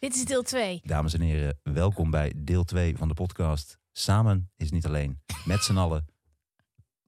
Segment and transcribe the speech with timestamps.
[0.00, 0.80] Dit is deel 2.
[0.84, 3.78] Dames en heren, welkom bij deel 2 van de podcast.
[3.92, 6.04] Samen is niet alleen, met z'n allen.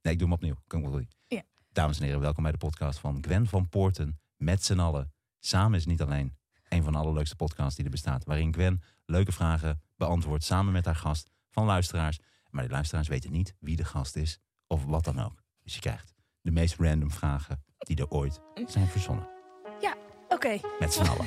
[0.02, 0.54] Nee, ik doe hem opnieuw.
[0.66, 1.08] Kan ik wel doen.
[1.26, 1.42] Ja.
[1.68, 4.20] Dames en heren, welkom bij de podcast van Gwen van Poorten.
[4.36, 5.12] Met z'n allen.
[5.38, 6.36] Samen is niet alleen.
[6.68, 8.24] Een van de allerleukste podcasts die er bestaat.
[8.24, 12.18] Waarin Gwen leuke vragen beantwoordt samen met haar gast van luisteraars.
[12.50, 15.42] Maar die luisteraars weten niet wie de gast is of wat dan ook.
[15.62, 19.28] Dus je krijgt de meest random vragen die er ooit zijn verzonnen.
[19.80, 19.96] Ja,
[20.28, 20.58] oké.
[20.78, 21.26] Met z'n allen.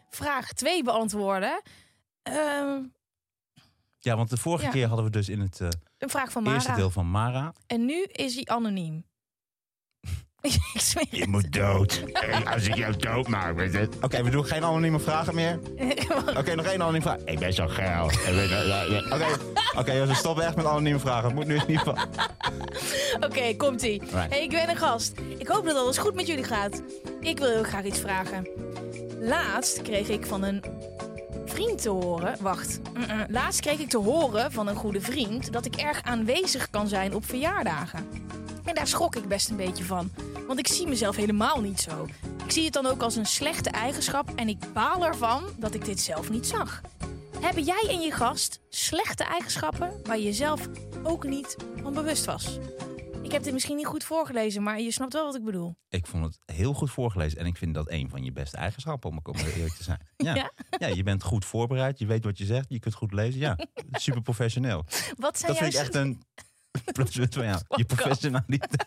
[0.15, 1.61] vraag 2 beantwoorden.
[2.23, 2.79] Ehm,
[4.03, 4.71] Ja, want de vorige Ja.
[4.71, 6.79] keer hadden we dus in het eh, een vraag van eerste Mara.
[6.81, 7.53] deel van Mara.
[7.67, 9.05] En nu is hij anoniem.
[10.73, 12.03] Ik zweer Je moet dood.
[12.53, 13.89] Als ik jou dood maak, weet je.
[14.01, 15.59] Oké, we doen geen anonieme vragen meer.
[15.75, 16.09] het.
[16.39, 17.17] Oké, nog één anonieme vraag.
[17.17, 18.03] Ik ben zo geil.
[19.11, 19.37] Oké,
[19.77, 21.25] oké, we stoppen echt met anonieme vragen.
[21.25, 22.05] Het moet nu in ieder geval.
[23.29, 23.99] Oké, komt-ie.
[23.99, 24.29] Right.
[24.29, 25.13] Hey, ik ben een gast.
[25.37, 26.81] Ik hoop dat alles goed met jullie gaat.
[27.19, 28.47] Ik wil heel graag iets vragen.
[29.23, 30.63] Laatst kreeg ik van een
[31.45, 32.35] vriend te horen...
[32.39, 32.79] Wacht.
[32.93, 33.25] Mm-mm.
[33.27, 35.53] Laatst kreeg ik te horen van een goede vriend...
[35.53, 38.07] dat ik erg aanwezig kan zijn op verjaardagen.
[38.65, 40.11] En daar schrok ik best een beetje van.
[40.47, 42.07] Want ik zie mezelf helemaal niet zo.
[42.45, 44.29] Ik zie het dan ook als een slechte eigenschap...
[44.35, 46.81] en ik baal ervan dat ik dit zelf niet zag.
[47.39, 49.91] Hebben jij en je gast slechte eigenschappen...
[50.03, 50.67] waar je zelf
[51.03, 52.59] ook niet van bewust was?
[53.31, 55.75] Ik heb dit misschien niet goed voorgelezen, maar je snapt wel wat ik bedoel.
[55.89, 57.39] Ik vond het heel goed voorgelezen.
[57.39, 59.99] En ik vind dat een van je beste eigenschappen, om om eerlijk te zijn.
[60.17, 60.35] Ja.
[60.35, 60.51] Ja?
[60.77, 61.99] ja, je bent goed voorbereid.
[61.99, 62.65] Je weet wat je zegt.
[62.69, 63.39] Je kunt goed lezen.
[63.39, 63.57] Ja,
[63.91, 64.85] super professioneel.
[65.15, 66.23] Wat zijn Dat vind ik echt een
[66.93, 67.61] pluspunt van jou.
[67.67, 68.85] Je professionaliteit.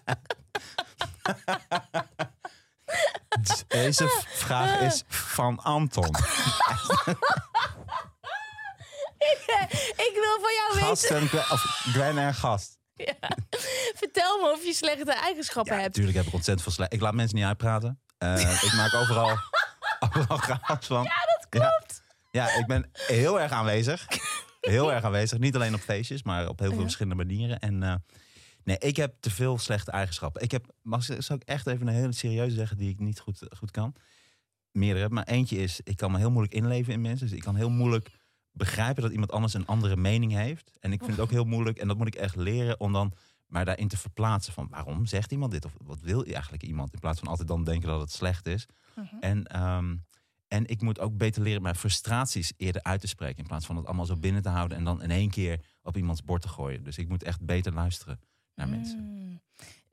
[3.68, 6.14] Deze vraag is van Anton.
[9.96, 11.38] Ik wil van jou Gast weten.
[11.38, 12.82] of Gwen en gast.
[13.06, 13.36] Ja.
[13.94, 15.90] Vertel me of je slechte eigenschappen Ja, hebt.
[15.96, 16.92] natuurlijk heb ik ontzettend veel slecht.
[16.92, 18.00] Ik laat mensen niet uitpraten.
[18.18, 19.30] Eh, ik maak overal,
[20.06, 21.02] overal chaos van.
[21.02, 22.02] Ja, dat klopt.
[22.30, 24.06] Ja, ik ben heel erg aanwezig.
[24.60, 25.38] Heel erg aanwezig.
[25.38, 26.82] Niet alleen op feestjes, maar op heel veel Ja.
[26.84, 27.58] verschillende manieren.
[27.60, 27.94] En eh,
[28.64, 30.42] nee, ik heb te veel slechte eigenschappen.
[30.42, 33.20] Ik heb, mag ik, zou ik echt even een hele serieuze zeggen die ik niet
[33.20, 33.94] goed, goed kan?
[34.70, 37.26] Meerdere, maar eentje is, ik kan me heel moeilijk inleven in mensen.
[37.26, 38.10] Dus ik kan heel moeilijk
[38.54, 40.78] begrijpen dat iemand anders een andere mening heeft.
[40.80, 43.12] En ik vind het ook heel moeilijk, en dat moet ik echt leren, om dan
[43.46, 45.64] maar daarin te verplaatsen van waarom zegt iemand dit?
[45.64, 46.92] Of wat wil eigenlijk iemand?
[46.92, 48.66] In plaats van altijd dan denken dat het slecht is.
[48.94, 49.16] Mhm.
[49.20, 49.96] En, ehm,
[50.48, 53.38] en ik moet ook beter leren mijn frustraties eerder uit te spreken.
[53.38, 55.96] In plaats van het allemaal zo binnen te houden en dan in één keer op
[55.96, 56.84] iemands bord te gooien.
[56.84, 58.20] Dus ik moet echt beter luisteren
[58.54, 59.40] naar mensen.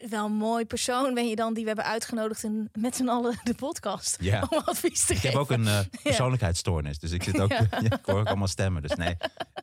[0.10, 3.40] Wel een mooi persoon ben je dan die we hebben uitgenodigd in, met z'n allen
[3.44, 4.18] de podcast.
[4.20, 4.46] Ja.
[4.50, 5.30] Om advies te Ik geven.
[5.30, 7.00] heb ook een eh, persoonlijkheidsstoornis.
[7.00, 7.50] Dus ik zit ook.
[7.50, 7.68] Ja.
[7.82, 7.92] Ja.
[7.98, 8.82] ik hoor ook allemaal stemmen.
[8.82, 9.18] Dus nee,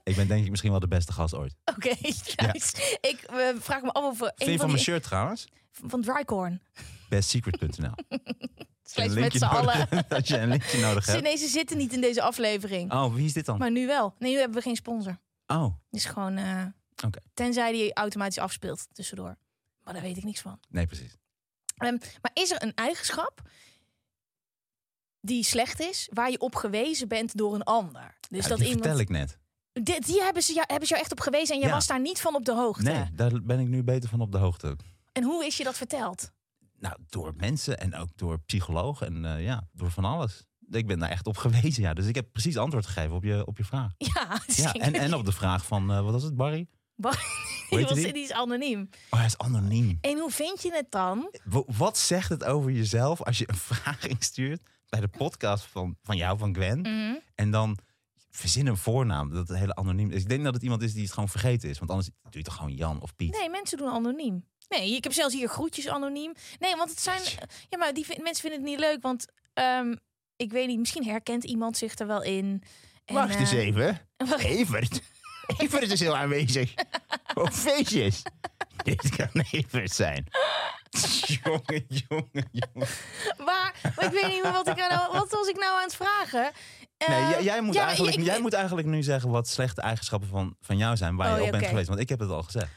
[0.04, 1.54] ik ben denk ik misschien wel de beste gast ooit.
[1.64, 1.88] Oké,
[2.52, 2.96] nice.
[3.00, 3.24] Ik
[3.58, 5.48] vraag me af of Vind je van mijn shirt trouwens?
[5.72, 6.62] Van Drycorn.
[7.08, 7.92] Bestsecret.nl.
[8.82, 9.88] Slechts met z'n allen.
[10.08, 11.22] Als je een linkje nodig hebt.
[11.22, 12.92] nee, ze zitten niet in deze aflevering.
[12.92, 13.58] Oh, wie is dit dan?
[13.58, 14.14] Maar nu wel.
[14.18, 15.18] Nee, nu hebben we geen sponsor.
[15.46, 16.38] Oh, is gewoon...
[17.04, 17.18] Oké.
[17.34, 19.36] Tenzij die automatisch afspeelt tussendoor.
[19.88, 20.60] Maar daar weet ik niks van.
[20.68, 21.16] nee, precies.
[21.76, 23.40] Ehm, maar is er een eigenschap
[25.20, 28.16] die slecht is, waar je op gewezen bent door een ander?
[28.28, 28.80] Dus Ja, dat iemand.
[28.80, 29.38] vertel ik net.
[29.72, 31.72] Die, die hebben, ze jou, hebben ze jou echt op gewezen en je Ja.
[31.72, 32.82] was daar niet van op de hoogte.
[32.82, 34.76] Nee, daar ben ik nu beter van op de hoogte.
[35.12, 36.30] En hoe is je dat verteld?
[36.78, 40.46] Nou, door mensen en ook door psychologen en eh, ja, door van alles.
[40.70, 41.94] Ik ben daar echt op gewezen, ja.
[41.94, 43.92] Dus ik heb precies antwoord gegeven op je, op je vraag.
[43.98, 46.68] Ja, Ja, en, en op de vraag van, eh, wat was het, Barry?
[47.76, 48.12] die, was, die?
[48.12, 48.88] die is anoniem.
[49.10, 49.98] Oh, hij is anoniem.
[50.00, 51.30] En hoe vind je het dan?
[51.44, 55.96] Wa- Wat zegt het over jezelf als je een vraag instuurt bij de podcast van,
[56.02, 56.80] van jou, van Gwen?
[56.80, 57.14] Mhm.
[57.34, 57.78] En dan
[58.30, 60.22] verzin een voornaam, dat het hele anoniem is.
[60.22, 61.78] Ik denk dat het iemand is die het gewoon vergeten is.
[61.78, 63.32] Want anders doe je toch gewoon Jan of Piet.
[63.38, 64.44] Nee, mensen doen anoniem.
[64.68, 66.32] Nee, ik heb zelfs hier groetjes anoniem.
[66.58, 67.22] Nee, want het zijn.
[67.68, 69.94] Ja, maar die mensen vinden het niet leuk, want ehm,
[70.36, 72.62] ik weet niet, misschien herkent iemand zich er wel in.
[73.04, 74.00] En, Wacht eens eh, even.
[74.38, 75.00] Evert.
[75.58, 76.74] Evert is heel aanwezig.
[77.34, 78.22] Op feestjes.
[78.84, 80.26] Dit kan Evert zijn.
[81.42, 82.88] jongen, jongen, jongen.
[83.38, 85.94] Maar, maar ik weet niet meer wat ik nou, wat was ik nou aan het
[85.94, 86.50] vragen?
[86.96, 89.80] Eh, Nee, jij, jij moet ja, eigenlijk, ik- jij moet eigenlijk nu zeggen wat slechte
[89.80, 91.16] eigenschappen van, van jou zijn.
[91.16, 91.88] Waar Oh, je op bent geweest.
[91.88, 92.72] Want ik heb het al gezegd.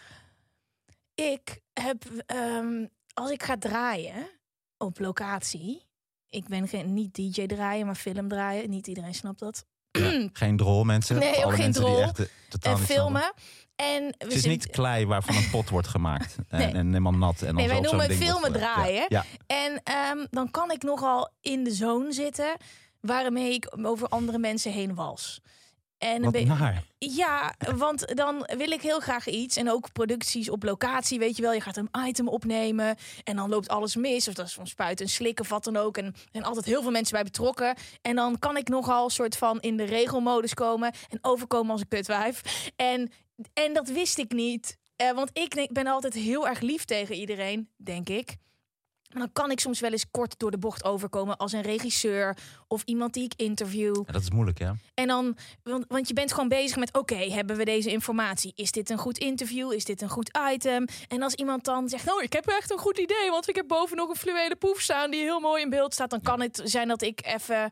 [1.16, 4.30] Ik heb, ehm, als ik ga draaien
[4.78, 5.90] op locatie.
[6.30, 8.70] Ik ben geen, niet DJ draaien, maar film draaien.
[8.70, 9.66] Niet iedereen snapt dat.
[9.92, 11.16] Ja, geen drol, mensen.
[11.20, 11.96] Nee, Voor ook alle geen mensen drol.
[11.96, 13.34] Die echt, eh, totaal En niet filmen.
[13.76, 16.36] En we Het is zitten- niet klei waarvan een pot wordt gemaakt.
[16.50, 16.68] En, Nee.
[16.74, 17.42] en helemaal nat.
[17.42, 18.74] En dan Nee, zo wij op zo'n noemen ding wordt filmen gelegd.
[18.76, 19.06] Draaien.
[19.10, 19.26] Ja.
[19.48, 22.56] En ehm, dan kan ik nogal in de zone zitten
[23.00, 25.42] waarmee ik over andere mensen heen wals.
[26.02, 26.84] En Wat naar.
[26.98, 29.58] Ja, want dan wil ik heel graag iets.
[29.58, 31.54] En ook producties op locatie, weet je wel.
[31.54, 34.28] Je gaat een item opnemen en dan loopt alles mis.
[34.28, 35.98] Of dat is van spuiten en slikken wat dan ook.
[35.98, 37.76] En er zijn altijd heel veel mensen bij betrokken.
[38.02, 40.92] En dan kan ik nogal soort van in de regelmodus komen.
[41.10, 42.70] En overkomen als een kutwijf.
[42.76, 43.12] En,
[43.54, 44.78] en dat wist ik niet.
[44.96, 48.36] Eh, want ik ben altijd heel erg lief tegen iedereen, denk ik.
[49.14, 52.38] Maar dan kan ik soms wel eens kort door de bocht overkomen als een regisseur
[52.68, 53.96] of iemand die ik interview.
[54.06, 54.72] Ja, dat is moeilijk, hè?
[54.94, 58.52] En dan, want, want je bent gewoon bezig met: oké, hebben we deze informatie?
[58.56, 59.72] Is dit een goed interview?
[59.72, 60.86] Is dit een goed item?
[61.08, 63.68] En als iemand dan zegt: Nou, ik heb echt een goed idee, want ik heb
[63.68, 66.62] boven nog een fluwelen poef staan die heel mooi in beeld staat, dan kan het
[66.64, 67.70] zijn dat ik even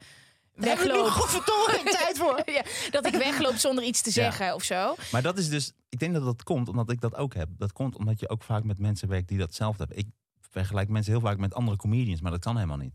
[0.54, 1.08] wegloop.
[1.08, 2.42] godverdomme tijd voor.
[2.46, 4.96] Ja, dat ik wegloop zonder iets te zeggen of zo.
[5.12, 7.50] Maar dat is dus, ik denk dat dat komt omdat ik dat ook heb.
[7.58, 9.98] Dat komt omdat je ook vaak met mensen werkt die datzelfde hebben.
[9.98, 10.08] Ik
[10.50, 12.94] vergelijk mensen heel vaak met andere comedians, maar dat kan helemaal niet.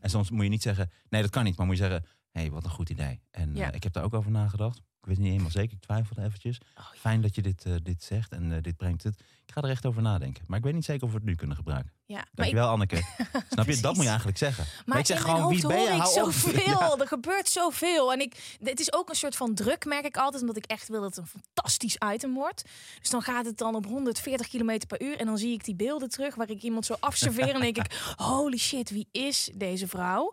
[0.00, 1.56] En soms moet je niet zeggen, nee, dat kan niet.
[1.56, 3.20] Maar moet je zeggen, hé, hey, wat een goed idee.
[3.30, 3.68] En Ja.
[3.68, 4.82] eh, ik heb daar ook over nagedacht.
[5.06, 6.60] Ik weet niet helemaal zeker, ik twijfelde eventjes.
[6.78, 9.18] Oh, Fijn dat je dit, eh, dit zegt en eh, dit brengt het.
[9.18, 10.44] Ik ga er echt over nadenken.
[10.46, 11.92] Maar ik weet niet zeker of we het nu kunnen gebruiken.
[12.06, 12.96] Ja, maar ik, Dankjewel, Anneke.
[13.50, 13.80] Snap je?
[13.80, 14.64] Dat moet je eigenlijk zeggen.
[14.86, 15.88] Maar ik zeg gewoon, wie ben je?
[15.88, 16.98] Hou zoveel.
[17.00, 18.12] Er gebeurt zoveel.
[18.12, 20.42] En ik, het is ook een soort van druk, merk ik altijd.
[20.42, 22.64] Omdat ik echt wil dat het een fantastisch item wordt.
[23.00, 25.16] Dus dan gaat het dan op 140 km per uur.
[25.18, 27.54] En dan zie ik die beelden terug waar ik iemand zo afserveer.
[27.54, 30.32] en denk ik, holy shit, wie is deze vrouw?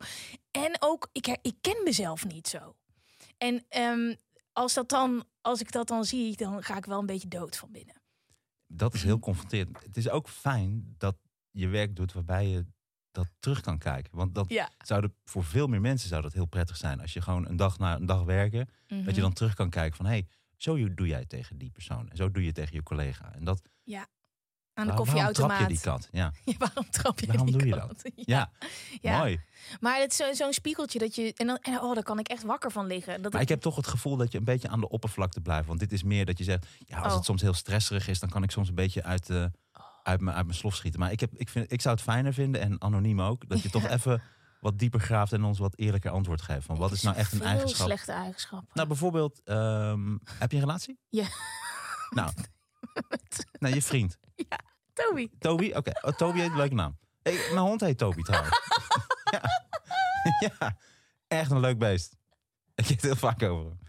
[0.52, 2.76] En ook, ik, ik ken mezelf niet zo.
[3.38, 4.14] En ehm,
[4.54, 7.58] als, dat dan, als ik dat dan zie, dan ga ik wel een beetje dood
[7.58, 7.96] van binnen.
[8.68, 9.84] dat is heel confronterend.
[9.84, 11.16] Het is ook fijn dat
[11.52, 12.66] je werk doet waarbij je
[13.12, 14.16] dat terug kan kijken.
[14.16, 14.70] Want dat Ja.
[14.78, 17.02] zou voor veel meer mensen zou dat heel prettig zijn.
[17.02, 19.96] Als je gewoon een dag na een dag werken, dat je dan terug kan kijken
[19.98, 20.06] van...
[20.06, 20.28] hé, hey,
[20.58, 22.10] zo doe jij tegen die persoon.
[22.10, 23.34] En zo doe je tegen je collega.
[23.34, 23.62] En dat,
[24.76, 25.60] Aan de waar- waarom trap koffieautomaat.
[25.60, 26.08] je die kat?
[26.12, 28.02] Ja, Ja, waarom trap je Waarom die doe je dat?
[28.16, 28.52] Ja.
[29.02, 29.18] ja.
[29.18, 29.40] Mooi.
[29.80, 31.34] Maar het is zo- zo'n spiegeltje dat je.
[31.38, 33.22] En dan, en oh, daar kan ik echt wakker van liggen.
[33.22, 35.68] Dat Maar ik heb toch het gevoel dat je een beetje aan de oppervlakte blijft.
[35.68, 37.16] Want dit is meer dat je zegt, ja, als Oh.
[37.16, 38.20] het soms heel stresserig is...
[38.20, 39.52] dan kan ik soms een beetje uit, de,
[40.04, 41.00] uit, mijn, uit mijn slof schieten.
[41.00, 43.50] Maar ik, heb, ik, vind, ik zou het fijner vinden, en anoniem ook...
[43.50, 44.22] dat je toch even
[44.60, 46.66] wat dieper graaft en ons wat eerlijker antwoord geeft.
[46.66, 47.86] Van wat is nou echt een eigenschap?
[47.86, 48.70] slechte eigenschappen.
[48.74, 51.00] Nou, bijvoorbeeld, ehm, heb je een relatie?
[51.10, 51.26] Ja.
[52.10, 52.32] Nou,
[53.60, 54.18] nou, je vriend.
[54.94, 55.30] Toby.
[55.40, 55.72] Toby?
[55.76, 56.98] Oké, oh, Toby heeft een leuke naam.
[57.24, 58.60] Ik, mijn hond heet Toby trouwens.
[59.32, 59.42] ja.
[60.40, 60.78] ja,
[61.28, 62.16] echt een leuk beest.
[62.76, 63.80] Ik heb het heel vaak over hem.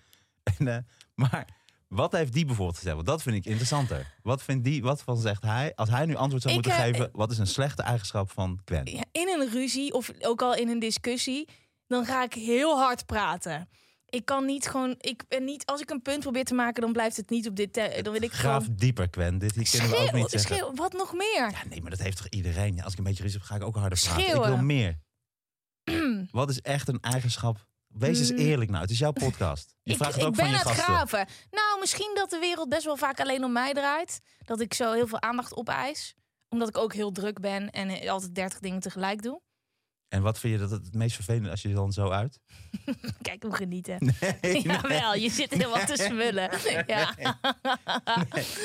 [0.59, 0.79] En, eh,
[1.15, 1.47] maar
[1.89, 2.95] wat heeft die bijvoorbeeld gezegd?
[2.95, 4.15] Want dat vind ik interessanter.
[4.23, 5.75] Wat, vindt die, wat van zegt hij?
[5.75, 8.61] Als hij nu antwoord zou Ik, moeten eh, geven, wat is een slechte eigenschap van
[8.65, 8.85] Gwen?
[8.85, 11.49] Ja, in een ruzie of ook al in een discussie,
[11.87, 13.69] dan ga ik heel hard praten.
[14.15, 14.95] Ik kan niet gewoon.
[14.99, 15.67] Ik ben niet.
[15.67, 17.73] Als ik een punt probeer te maken, dan blijft het niet op dit.
[17.73, 18.77] te- Dan wil ik Graaf gewoon.
[18.79, 19.39] dieper, Gwen.
[19.39, 20.57] Dit kunnen we ook niet zeggen.
[20.57, 21.51] schreeuw, wat nog meer?
[21.51, 22.75] Ja, nee, maar dat heeft toch iedereen?
[22.77, 24.27] Ja, als ik een beetje ruzie heb, ga ik ook harder praten.
[24.37, 24.99] Ik wil meer.
[26.31, 27.67] Wat is echt een eigenschap?
[27.87, 28.37] Wees eens Mm.
[28.39, 28.83] eerlijk nou.
[28.83, 29.75] Het is jouw podcast.
[29.83, 31.27] Je ik, vraagt het ik ook ben van je aan het graven.
[31.51, 34.21] Nou, misschien dat de wereld best wel vaak alleen om mij draait.
[34.45, 36.15] Dat ik zo heel veel aandacht opeis.
[36.49, 39.41] Omdat ik ook heel druk ben en altijd 30 dingen tegelijk doe.
[40.15, 42.41] En wat vind je dat het, het meest vervelend als je er dan zo uit?
[43.23, 43.99] Kijk hoe genieten.
[44.41, 46.51] Nee, Jawel, je zit helemaal te smullen.
[46.87, 47.19] Ja.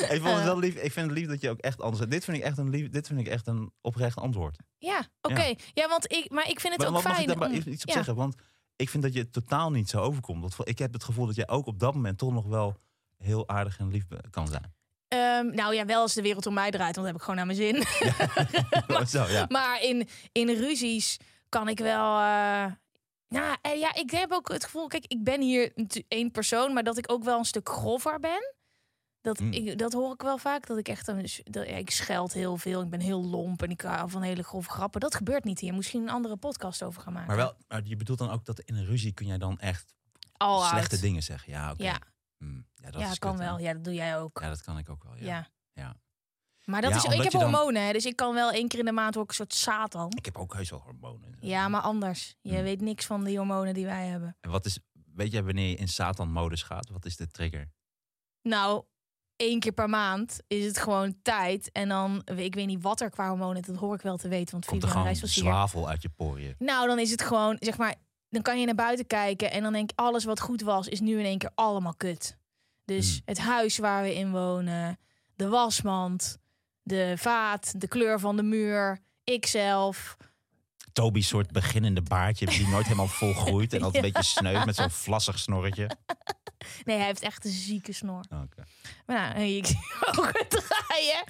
[0.10, 0.76] Ik vond het wel lief.
[0.76, 2.08] Ik vind het lief dat je ook echt anders.
[2.10, 2.90] Dit vind ik echt een lief.
[2.90, 4.58] Dit vind ik echt een oprecht antwoord.
[4.78, 5.54] Ja, oké.
[5.74, 5.88] Ja.
[5.88, 7.22] want ik, maar ik vind het Maar ook mag fijn.
[7.22, 7.94] ik daar maar om- iets op ja.
[7.94, 8.16] zeggen?
[8.16, 8.36] Want
[8.76, 10.42] ik vind dat je het totaal niet zo overkomt.
[10.42, 12.78] Want ik heb het gevoel dat jij ook op dat moment toch nog wel
[13.18, 14.74] heel aardig en lief kan zijn.
[15.08, 17.36] Ehm, nou ja, wel als de wereld om mij draait, want dan heb ik gewoon
[17.36, 17.84] naar mijn zin.
[19.08, 19.46] zo, ja.
[19.50, 21.18] maar in, in ruzies
[21.50, 22.18] kan ik wel.
[22.20, 22.72] eh,
[23.28, 25.74] nou eh, ja, ik heb ook het gevoel, kijk, ik ben hier
[26.08, 28.54] één persoon, maar dat ik ook wel een stuk grover ben.
[29.22, 29.52] Dat, Mm.
[29.52, 30.68] ik, dat hoor ik wel vaak.
[30.68, 32.82] Dat ik echt een, dat, ja, ik scheld heel veel.
[32.82, 35.00] Ik ben heel lomp en ik hou van hele grove grappen.
[35.00, 35.74] Dat gebeurt niet hier.
[35.74, 37.28] Misschien een andere podcast over gaan maken.
[37.28, 39.94] Maar, wel, maar je bedoelt dan ook dat in een ruzie kun jij dan echt
[40.70, 41.52] slechte dingen zeggen.
[41.54, 41.84] Ja, oké.
[41.84, 42.00] Ja,
[42.38, 43.46] Hm, ja, dat ja is kan kut, hè?
[43.46, 43.60] wel.
[43.60, 44.40] Ja, dat doe jij ook.
[44.42, 45.16] Ja, dat kan ik ook wel.
[45.16, 45.26] Ja.
[45.26, 45.48] Ja.
[45.74, 45.96] Ja.
[46.70, 48.80] Maar dat Ja, is, ik heb dan- hormonen, hè, dus ik kan wel één keer
[48.80, 50.12] in de maand ook een soort Satan.
[50.18, 51.38] Ik heb ook heus wel hormonen.
[51.40, 52.36] Ja, maar anders.
[52.42, 52.64] Je Hmm.
[52.64, 54.38] weet niks van die hormonen die wij hebben.
[54.42, 54.80] En wat is,
[55.16, 56.90] weet jij wanneer je in Satan-modus gaat?
[56.90, 57.72] Wat is de trigger?
[58.42, 58.84] Nou,
[59.36, 61.72] één keer per maand is het gewoon tijd.
[61.72, 64.52] En dan, ik weet niet wat er qua hormonen, dat hoor ik wel te weten.
[64.52, 66.56] Want Komt er gewoon zwavel uit je poriën?
[66.58, 67.96] Nou, dan is het gewoon, zeg maar,
[68.30, 71.00] dan kan je naar buiten kijken en dan denk ik, alles wat goed was, is
[71.00, 72.38] nu in één keer allemaal kut.
[72.86, 73.22] Dus Hmm.
[73.26, 75.00] het huis waar we in wonen,
[75.36, 76.38] de wasmand,
[76.90, 80.18] de vaat, de kleur van de muur, ikzelf.
[80.94, 84.08] Toby's soort beginnende baardje die nooit helemaal vol groeit en altijd Ja.
[84.10, 85.90] een beetje sneu met zo'n vlassig snorretje.
[86.86, 88.24] Nee, hij heeft echt een zieke snor.
[88.30, 88.64] Oké.
[89.06, 89.78] Maar nou, ik zie
[90.18, 91.24] ook het draaien.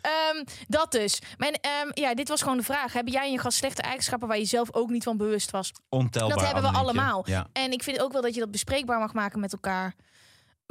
[0.00, 1.18] Ehm, dat dus.
[1.36, 2.92] Mijn, ehm, ja, dit was gewoon de vraag.
[2.92, 5.72] Heb jij in je gast slechte eigenschappen waar je zelf ook niet van bewust was?
[5.88, 6.36] Ontelbaar.
[6.36, 7.22] Dat hebben we allemaal.
[7.28, 7.46] Ja.
[7.52, 9.94] En ik vind ook wel dat je dat bespreekbaar mag maken met elkaar.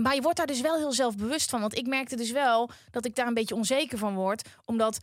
[0.01, 1.59] Maar je wordt daar dus wel heel zelfbewust van.
[1.59, 4.49] Want ik merkte dus wel dat ik daar een beetje onzeker van word.
[4.65, 4.99] Omdat,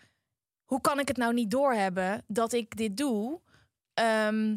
[0.65, 3.41] hoe kan ik het nou niet doorhebben dat ik dit doe?
[3.95, 4.57] Ehm,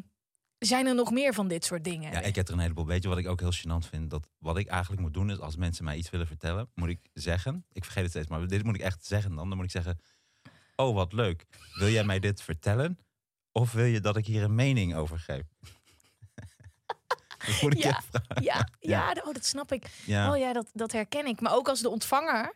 [0.57, 2.11] zijn er nog meer van dit soort dingen?
[2.11, 2.85] Ja, ik heb er een heleboel.
[2.85, 4.09] Weet je wat ik ook heel gênant vind?
[4.09, 6.99] Dat wat ik eigenlijk moet doen is als mensen mij iets willen vertellen, moet ik
[7.13, 7.65] zeggen.
[7.71, 9.47] Ik vergeet het steeds, maar dit moet ik echt zeggen dan.
[9.47, 9.99] Dan moet ik zeggen:
[10.75, 11.45] Oh, wat leuk.
[11.73, 12.99] Wil jij mij dit vertellen?
[13.51, 15.43] Of wil je dat ik hier een mening over geef?
[17.45, 18.01] Dat moet ik Ja.
[18.41, 19.85] ja, ja, oh, dat snap ik.
[20.05, 20.31] Ja.
[20.31, 21.41] Oh ja, dat, dat herken ik.
[21.41, 22.53] Maar ook als de ontvanger,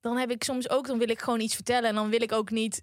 [0.00, 1.88] dan heb ik soms ook, dan wil ik gewoon iets vertellen.
[1.88, 2.82] En dan wil ik ook niet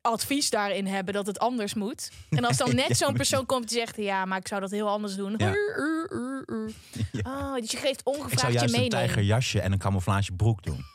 [0.00, 2.10] advies daarin hebben dat het anders moet.
[2.30, 4.88] En als dan net zo'n persoon komt die zegt, ja, maar ik zou dat heel
[4.88, 5.34] anders doen.
[5.36, 5.52] Ja.
[7.22, 10.62] Oh, dus je geeft Ik zou ongevraagd je juist een tijgerjasje en een camouflage broek
[10.62, 10.84] doen.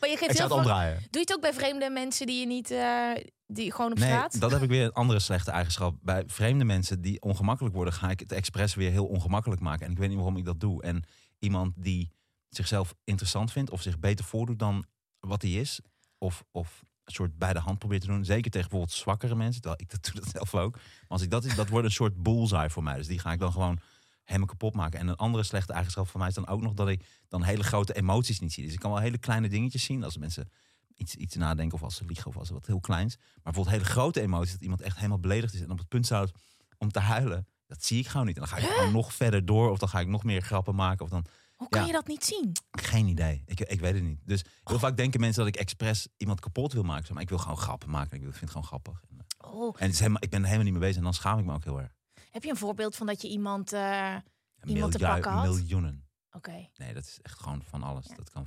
[0.00, 0.76] Maar je geeft Ik heel zou het veel...
[0.76, 0.96] omdraaien.
[0.96, 3.10] Doe je het ook bij vreemde mensen die je niet, eh,
[3.48, 4.40] die gewoon op Nee, straat?
[4.40, 5.96] dat heb ik weer een andere slechte eigenschap.
[6.02, 9.86] Bij vreemde mensen die ongemakkelijk worden, ga ik het expres weer heel ongemakkelijk maken.
[9.86, 10.82] En ik weet niet waarom ik dat doe.
[10.82, 11.04] En
[11.38, 12.10] iemand die
[12.48, 14.84] zichzelf interessant vindt of zich beter voordoet dan
[15.20, 15.80] wat hij is,
[16.18, 18.24] of, of een soort bij de hand probeert te doen.
[18.24, 19.62] Zeker tegen bijvoorbeeld zwakkere mensen.
[19.62, 20.74] Terwijl ik dat doe dat zelf ook.
[20.74, 22.96] Maar als ik dat is, dat wordt een soort bullseye voor mij.
[22.96, 23.80] Dus die ga ik dan gewoon
[24.24, 25.00] helemaal kapot maken.
[25.00, 27.62] En een andere slechte eigenschap van mij is dan ook nog dat ik dan hele
[27.62, 28.64] grote emoties niet zie.
[28.64, 30.50] Dus ik kan wel hele kleine dingetjes zien als mensen
[30.98, 33.16] iets, iets nadenken of als ze liegen of als ze wat heel kleins.
[33.16, 36.04] Maar bijvoorbeeld hele grote emoties, dat iemand echt helemaal beledigd is en op het punt
[36.06, 36.30] staat
[36.78, 37.46] om te huilen.
[37.66, 38.34] Dat zie ik gewoon niet.
[38.36, 40.74] En dan ga ik gewoon nog verder door of dan ga ik nog meer grappen
[40.74, 41.24] maken of dan
[41.56, 41.86] Hoe kan ja.
[41.86, 42.52] je dat niet zien?
[42.70, 43.42] geen idee.
[43.46, 44.20] Ik, ik weet het niet.
[44.24, 47.14] Dus heel vaak denken mensen dat ik expres iemand kapot wil maken.
[47.14, 48.16] Maar ik wil gewoon grappen maken.
[48.16, 49.02] Ik vind het gewoon grappig.
[49.10, 50.96] En, eh, Oh, en het is helemaal, ik ben er helemaal niet mee bezig.
[50.96, 51.92] En dan schaam ik me ook heel erg.
[52.30, 53.72] heb je een voorbeeld van dat je iemand...
[53.72, 54.22] En
[54.68, 55.44] Iemand te pakken had?
[55.44, 56.06] Miljoenen.
[56.32, 56.68] Oké.
[56.76, 58.06] Nee, dat is echt gewoon van alles.
[58.16, 58.46] Dat kan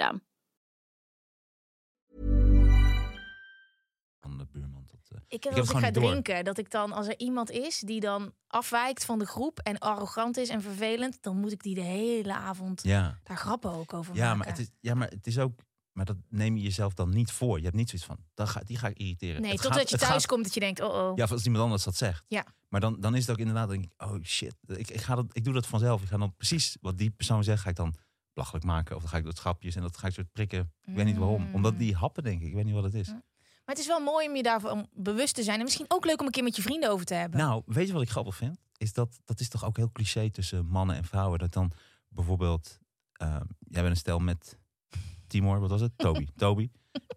[4.19, 4.99] Van de buurman tot...
[5.11, 6.03] eh, Ik heb als ik ga door.
[6.03, 9.77] drinken, dat ik dan, als er iemand is die dan afwijkt van de groep en
[9.79, 13.19] arrogant is en vervelend, dan moet ik die de hele avond ja.
[13.23, 14.37] daar grappen ook over Ja, maken.
[14.37, 15.59] maar het is, ja, maar het is ook...
[15.91, 17.57] Maar dat neem je jezelf dan niet voor.
[17.57, 19.41] Je hebt niet zoiets van, dan ga, die ga ik irriteren.
[19.41, 21.11] nee, Het totdat gaat- je thuis gaat- komt dat je denkt, oh oh.
[21.17, 22.23] Ja, als iemand anders dat zegt.
[22.27, 22.45] Ja.
[22.69, 24.55] Maar dan, dan is het ook inderdaad, denk ik, oh shit.
[24.67, 26.01] Ik, ik, ga dat, ik doe dat vanzelf.
[26.01, 27.95] Ik ga dan precies wat die persoon zegt, ga ik dan
[28.33, 28.95] belachelijk maken.
[28.95, 30.73] Of dan ga ik dat schapjes en dat ga ik soort prikken.
[30.83, 31.47] Ik weet niet waarom.
[31.47, 31.55] Mm.
[31.55, 32.47] Omdat die happen, denk ik.
[32.47, 33.07] Ik weet niet wat het is.
[33.07, 35.57] Maar het is wel mooi om je daarvan bewust te zijn.
[35.57, 37.39] En misschien ook leuk om een keer met je vrienden over te hebben.
[37.39, 38.59] Nou, weet je wat ik grappig vind?
[38.77, 41.39] Is dat, dat is toch ook heel cliché tussen mannen en vrouwen.
[41.39, 41.71] Dat dan
[42.07, 42.79] bijvoorbeeld,
[43.11, 44.59] ehm, jij bent een stel met
[45.27, 45.97] Timor, wat was het?
[46.05, 46.27] Toby.
[46.35, 46.69] Toby.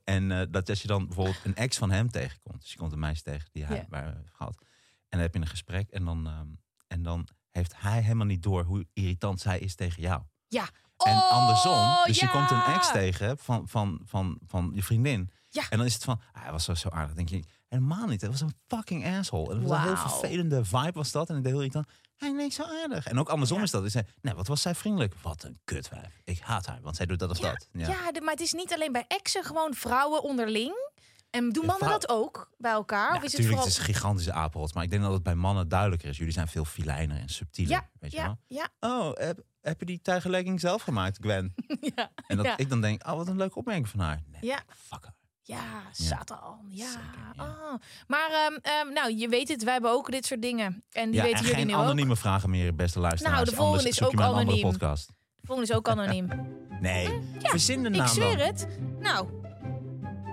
[0.05, 2.61] En eh, dat als je dan bijvoorbeeld een ex van hem tegenkomt.
[2.61, 4.57] Dus je komt een meisje tegen die hij waar heeft gehad.
[4.61, 4.67] En
[5.09, 6.49] dan heb je een gesprek en dan, ehm,
[6.87, 10.23] en dan heeft hij helemaal niet door hoe irritant zij is tegen jou.
[10.49, 10.69] Ja.
[10.97, 15.31] En Oh, andersom, dus je komt een ex tegen van, van, van, van je vriendin.
[15.49, 15.63] Ja.
[15.71, 17.15] En dan is het van, ah, hij was zo, zo aardig.
[17.15, 18.21] Dan denk je, helemaal niet.
[18.21, 19.51] Hij was een fucking asshole.
[19.51, 21.29] En het was een heel vervelende vibe was dat.
[21.29, 21.87] En ik deed heel irritant.
[22.17, 23.07] Hij leek zo aardig.
[23.07, 23.63] En ook andersom Ja.
[23.65, 23.91] is dat.
[23.91, 25.15] Zei, nee, wat was zij vriendelijk?
[25.23, 26.21] Wat een kutwijf.
[26.25, 27.69] Ik haat haar, want zij doet dat of Ja, dat.
[27.73, 30.93] Ja, maar het is niet alleen bij exen, gewoon vrouwen onderling.
[31.35, 33.11] En doen Ja, mannen dat ook bij elkaar?
[33.11, 33.61] Ja, of is het vooral...
[33.65, 34.75] het is een gigantische apenrot.
[34.75, 36.17] Maar ik denk dat het bij mannen duidelijker is.
[36.17, 37.73] Jullie zijn veel filijner en subtieler.
[37.73, 38.39] Ja, weet je ja, wel?
[38.47, 41.55] ja, Oh, heb, heb je die tijgerlegging zelf gemaakt, Gwen?
[41.97, 42.57] ja, En dat Ja.
[42.57, 44.23] ik dan denk, oh, wat een leuke opmerking van haar.
[44.33, 45.15] Nee, ja, fuck haar.
[45.43, 45.63] ja,
[45.93, 46.59] Satan.
[46.69, 46.87] Ja.
[46.91, 47.43] Zeker, ja.
[47.45, 47.75] Oh.
[48.07, 50.85] Maar ehm, ehm, nou, je weet het, wij hebben ook dit soort dingen.
[50.91, 52.17] En die Ja, weten en jullie geen nu anonieme ook.
[52.19, 53.35] vragen meer, beste luisteraars.
[53.37, 54.71] Nou, de volgende Anders is zoek je ook maar een andere anoniem.
[54.79, 55.07] podcast.
[55.41, 56.29] De volgende is ook anoniem.
[56.81, 58.47] Nee, verzin de Ik naam zweer dan.
[58.47, 58.69] het.
[59.01, 59.29] Nou,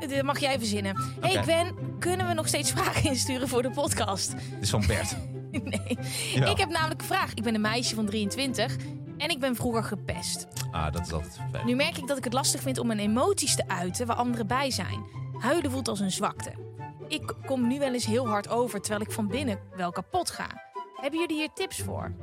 [0.09, 0.95] dit mag jij verzinnen.
[1.19, 1.41] hey Oké.
[1.41, 4.31] Gwen, kunnen we nog steeds vragen insturen voor de podcast?
[4.31, 5.15] Het is van Bert.
[5.51, 5.97] nee.
[6.33, 6.45] Ja.
[6.45, 7.33] Ik heb namelijk een vraag.
[7.33, 8.75] Ik ben een meisje van 23
[9.17, 10.47] en ik ben vroeger gepest.
[10.71, 11.63] Ah, dat is altijd vervelend.
[11.65, 14.47] Nu merk ik dat ik het lastig vind om mijn emoties te uiten waar anderen
[14.47, 15.03] bij zijn.
[15.39, 16.51] Huilen voelt als een zwakte.
[17.07, 20.47] Ik kom nu wel eens heel hard over terwijl ik van binnen wel kapot ga.
[20.95, 22.15] Hebben jullie hier tips voor?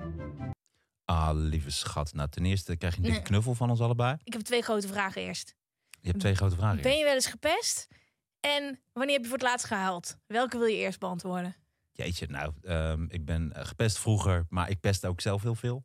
[1.04, 2.12] Ah, lieve schat.
[2.14, 3.28] Nou, ten eerste krijg je een dikke Nee.
[3.28, 4.16] knuffel van ons allebei.
[4.24, 5.54] Ik heb twee grote vragen eerst.
[6.00, 6.82] Je hebt twee grote vragen.
[6.82, 7.88] Ben je wel eens gepest?
[8.40, 10.18] En wanneer heb je voor het laatst gehuild?
[10.26, 11.56] Welke wil je eerst beantwoorden?
[11.92, 15.84] Jeetje, nou, ehm, ik ben eh, gepest vroeger, maar ik pestte ook zelf heel veel.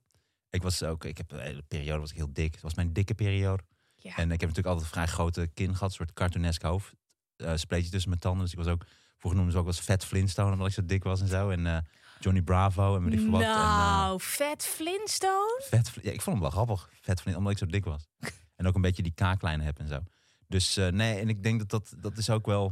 [0.50, 2.54] Ik was ook, ik heb een hele periode was ik heel dik.
[2.54, 3.64] Het was mijn dikke periode.
[3.96, 4.16] Ja.
[4.16, 6.94] En ik heb natuurlijk altijd een vrij grote kin gehad, een soort cartoonesk hoofd.
[7.36, 8.42] Eh spleetje tussen mijn tanden.
[8.42, 8.86] Dus ik was ook,
[9.18, 11.50] vroeger noemden ze ook wel eens Vet Flintstone, omdat ik zo dik was en zo.
[11.50, 11.78] En eh,
[12.20, 13.42] Johnny Bravo en weet ik veel wat.
[13.42, 15.62] En, nou, vet Flintstone?
[15.64, 18.08] vet, ja, ik vond hem wel grappig, Vet Flintstone, omdat ik zo dik was.
[18.64, 20.00] En ook een beetje die kaaklijnen heb en zo.
[20.48, 22.68] Dus eh, nee, en ik denk dat dat, dat is ook wel,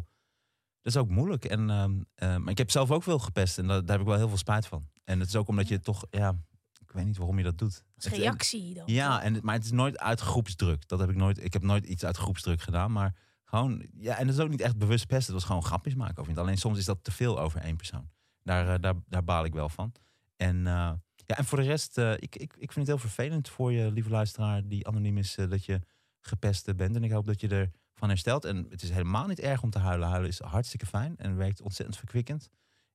[0.82, 1.46] dat is ook moeilijk.
[1.46, 4.06] En, ehm, eh, maar ik heb zelf ook veel gepest en daar, daar heb ik
[4.08, 4.88] wel heel veel spijt van.
[5.04, 6.36] En het is ook omdat je toch, ja,
[6.80, 7.84] ik weet niet waarom je dat doet.
[7.96, 8.84] Als Het- reactie dan.
[8.86, 10.88] ja, en, maar het is nooit uit groepsdruk.
[10.88, 11.44] Dat heb ik nooit.
[11.44, 12.92] Ik heb nooit iets uit groepsdruk gedaan.
[12.92, 13.86] Maar gewoon.
[13.98, 15.26] Ja, en dat is ook niet echt bewust pesten.
[15.26, 16.48] Het was gewoon grapjes maken over iemand.
[16.48, 18.10] Alleen soms is dat te veel over één persoon.
[18.44, 19.92] Daar, eh, daar, daar baal ik wel van.
[20.38, 20.92] En, eh,
[21.38, 24.10] en voor de rest, eh, ik, ik, ik vind het heel vervelend voor je, lieve
[24.10, 25.80] luisteraar, die anoniem is, eh, dat je
[26.20, 26.96] gepest eh, bent.
[26.96, 28.46] En ik hoop dat je ervan herstelt.
[28.46, 30.08] En het is helemaal niet erg om te huilen.
[30.08, 32.50] Huilen is hartstikke fijn en werkt ontzettend verkwikkend.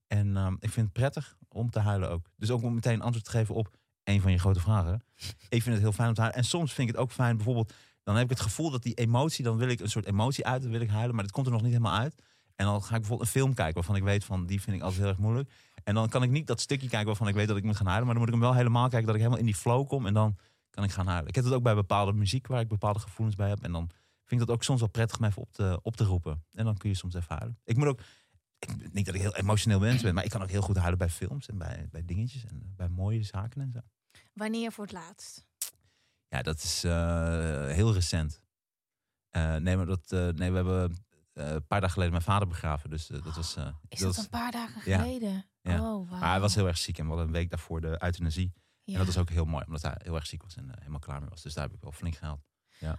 [0.07, 2.31] En ehm, ik vind het prettig om te huilen ook.
[2.37, 5.05] Dus ook om meteen antwoord te geven op een van je grote vragen.
[5.49, 6.42] Ik vind het heel fijn om te huilen.
[6.42, 7.72] En soms vind ik het ook fijn, bijvoorbeeld,
[8.03, 10.62] dan heb ik het gevoel dat die emotie, dan wil ik een soort emotie uit,
[10.62, 12.14] dan wil ik huilen, maar dat komt er nog niet helemaal uit.
[12.57, 14.83] En dan ga ik bijvoorbeeld een film kijken waarvan ik weet van, die vind ik
[14.83, 15.51] altijd heel erg moeilijk.
[15.87, 17.87] En dan kan ik niet dat stukje kijken waarvan ik weet dat ik moet gaan
[17.87, 19.88] huilen, maar dan moet ik hem wel helemaal kijken dat ik helemaal in die flow
[19.88, 20.37] kom en dan
[20.70, 21.29] kan ik gaan huilen.
[21.29, 23.90] Ik heb het ook bij bepaalde muziek waar ik bepaalde gevoelens bij heb en dan
[24.25, 26.44] vind ik dat ook soms wel prettig om even op te, op te roepen.
[26.53, 27.59] En dan kun je soms even huilen.
[27.64, 28.01] Ik moet ook,
[28.59, 30.99] ik, niet dat ik heel emotioneel mens ben, maar ik kan ook heel goed huilen
[30.99, 33.81] bij films en bij, bij dingetjes en bij mooie zaken en zo.
[34.33, 35.46] Wanneer voor het laatst?
[36.29, 38.40] Ja, dat is eh, heel recent.
[39.31, 42.49] Eh, nee, maar dat, eh, nee, we hebben eh, een paar dagen geleden mijn vader
[42.49, 42.90] begraven.
[42.90, 43.57] Dus eh, dat was.
[43.57, 45.33] eh, Is dat dat een paar dagen geleden?
[45.33, 45.44] Ja.
[45.72, 46.20] Oh, wauw.
[46.20, 48.52] Maar hij was heel erg ziek en we hadden een week daarvoor de euthanasie.
[48.85, 48.92] Ja.
[48.92, 50.98] En dat was ook heel mooi, omdat hij heel erg ziek was en eh, helemaal
[50.98, 51.42] klaar mee was.
[51.42, 52.44] Dus daar heb ik wel flink gehaald.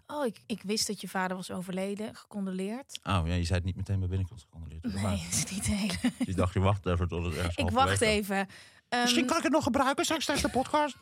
[0.08, 2.16] Oh, ik, ik wist dat je vader was overleden.
[2.16, 3.00] Gecondoleerd.
[3.04, 4.84] Oh ja, je zei het niet meteen bij binnenkomst gecondoleerd.
[4.84, 6.12] Nee, Maar dat is niet de hele...
[6.26, 8.48] Je dacht, je wacht even tot het ergens Ik wacht even.
[8.90, 10.96] Ehm, Misschien kan ik het nog gebruiken straks tijdens de podcast.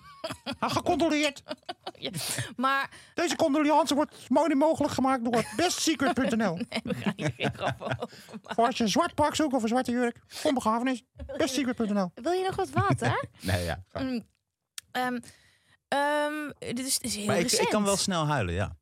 [0.59, 1.43] Ah, gecondoleerd.
[2.55, 6.55] Maar Deze condoleance wordt mooi mogelijk gemaakt door bestsecret.nl.
[6.83, 8.09] we gaan hier geen over.
[8.43, 11.03] Voor als je een zwart pak zoekt of een zwarte jurk, een begrafenis,
[11.37, 12.11] bestsecret.nl.
[12.13, 13.27] Wil je nog wat water?
[13.41, 13.83] Nee, ja.
[13.89, 15.19] ga.
[15.95, 18.75] Ehm, dit is, dit is heel Maar ik, kan wel snel huilen, ja.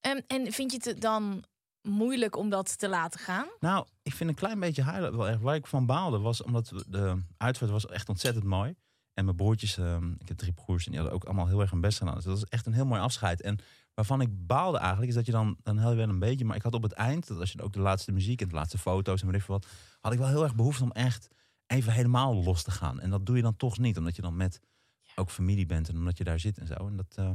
[0.00, 1.44] Ehm, en vind je het dan
[1.82, 3.46] moeilijk om dat te laten gaan?
[3.60, 5.40] Nou, ik vind een klein beetje huilen wel echt.
[5.40, 8.74] Waar ik van baalde was omdat de uitvaart was echt ontzettend mooi.
[9.14, 11.70] En mijn broertjes, ehm, ik heb drie broers en die hadden ook allemaal heel erg
[11.70, 12.14] hun best gedaan.
[12.14, 13.42] Dus dat was echt een heel mooi afscheid.
[13.42, 13.58] En
[13.94, 16.44] waarvan ik baalde eigenlijk, is dat je dan, dan je wel een beetje.
[16.44, 18.54] Maar ik had op het eind, dat als je ook de laatste muziek en de
[18.54, 19.66] laatste foto's en weet ik veel wat,
[20.00, 21.28] had ik wel heel erg behoefte om echt
[21.66, 23.00] even helemaal los te gaan.
[23.00, 24.60] En dat doe je dan toch niet, omdat je dan met
[25.16, 26.74] ook familie bent en omdat je daar zit en zo.
[26.74, 27.30] En dat, eh,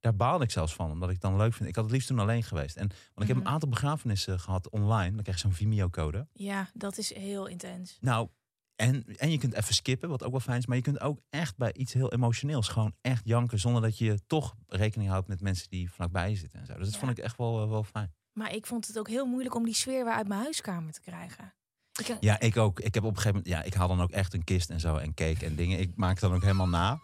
[0.00, 1.68] daar baalde ik zelfs van, omdat ik het dan leuk vind.
[1.68, 2.76] Ik had het liefst toen alleen geweest.
[2.76, 3.46] En, want ik heb Mhm.
[3.46, 5.12] een aantal begrafenissen gehad online.
[5.14, 6.28] Dan krijg je zo'n Vimeo-code.
[6.32, 7.98] Ja, dat is heel intens.
[8.00, 8.28] Nou,
[8.76, 10.66] en, en je kunt even skippen, wat ook wel fijn is.
[10.66, 13.58] Maar je kunt ook echt bij iets heel emotioneels gewoon echt janken.
[13.58, 16.72] Zonder dat je toch rekening houdt met mensen die vlakbij je zitten en zo.
[16.74, 16.98] Dus dat Ja.
[16.98, 18.14] vond ik echt wel, eh, wel fijn.
[18.32, 21.00] Maar ik vond het ook heel moeilijk om die sfeer weer uit mijn huiskamer te
[21.00, 21.54] krijgen.
[22.00, 22.80] Ik, Ja, ik ook.
[22.80, 24.80] Ik heb op een gegeven moment, ja, ik haal dan ook echt een kist en
[24.80, 25.78] zo en cake en dingen.
[25.78, 27.00] Ik maak dan ook helemaal na.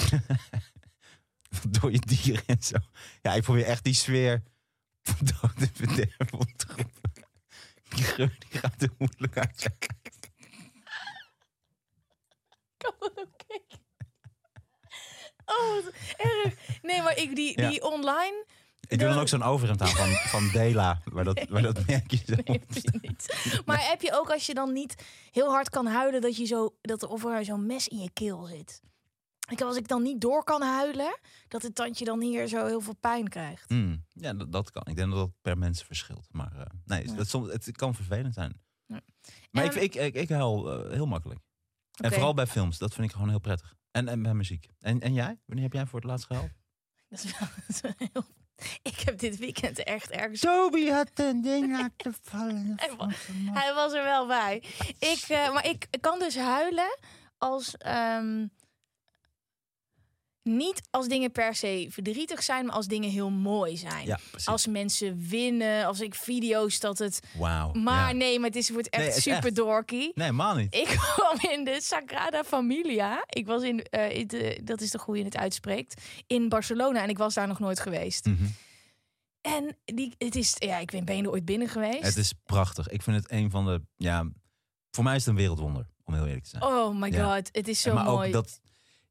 [1.68, 2.76] Door je dieren en zo.
[3.22, 4.42] Ja, ik probeer echt die sfeer
[5.02, 7.12] van dood en verderf op te roepen.
[7.88, 9.62] Die geur die gaat er moeilijk uit.
[12.76, 13.80] kan dat ook kijken?
[15.44, 16.54] Oh, wat erg.
[16.82, 17.68] Nee, maar ik, die, Ja.
[17.68, 18.44] die online...
[18.88, 21.84] Ik doe dan ook zo'n overhemd aan van, van Dela, waar dat, waar dat zo
[21.86, 23.62] Nee, heb je niet.
[23.64, 24.94] Maar heb je ook als je dan niet
[25.30, 28.10] heel hard kan huilen, dat je zo dat er of er zo'n mes in je
[28.12, 28.80] keel zit?
[29.50, 32.80] Ik, als ik dan niet door kan huilen, dat het tandje dan hier zo heel
[32.80, 33.70] veel pijn krijgt.
[33.70, 34.82] Mm, ja, dat, dat kan.
[34.86, 36.26] Ik denk dat dat per mens verschilt.
[36.30, 37.14] Maar eh, nee, Ja.
[37.14, 38.60] dat soms, het kan vervelend zijn.
[38.86, 39.00] Ja.
[39.50, 41.40] Maar ik, ik, ik, ik huil eh, heel makkelijk.
[41.92, 43.74] En vooral bij films, dat vind ik gewoon heel prettig.
[43.90, 44.68] En, en bij muziek.
[44.78, 45.38] En, en jij?
[45.46, 46.50] Wanneer heb jij voor het laatst gehuild?
[47.08, 48.24] Dat is wel, dat is wel heel...
[48.82, 52.74] Ik heb dit weekend echt ergens Toby had een ding laten vallen.
[53.60, 54.56] Hij was er wel bij.
[54.98, 56.98] Ik, eh, maar ik kan dus huilen
[57.38, 57.76] als.
[57.76, 58.46] ehm,
[60.42, 64.06] niet als dingen per se verdrietig zijn, maar als dingen heel mooi zijn.
[64.06, 64.18] Ja.
[64.44, 67.20] Als mensen winnen, als ik video's dat het.
[67.38, 67.72] Wauw.
[67.72, 68.12] Maar ja.
[68.16, 69.54] nee, maar het is, wordt echt Nee, super echt.
[69.56, 70.10] dorky.
[70.14, 70.74] Nee, man niet.
[70.74, 73.24] Ik kwam in de Sagrada Familia.
[73.28, 77.02] Ik was in, eh, in de, dat is toch hoe je het uitspreekt, in Barcelona
[77.02, 78.24] en ik was daar nog nooit geweest.
[78.26, 78.44] Mhm.
[79.40, 82.02] En die, het is, ja, ik ben, ben je er ooit binnen geweest?
[82.02, 82.88] Het is prachtig.
[82.88, 84.24] Ik vind het een van de, ja,
[84.90, 86.62] voor mij is het een wereldwonder, om heel eerlijk te zijn.
[86.62, 87.34] Oh my Ja.
[87.34, 88.26] god, het is zo maar mooi.
[88.26, 88.60] ook dat,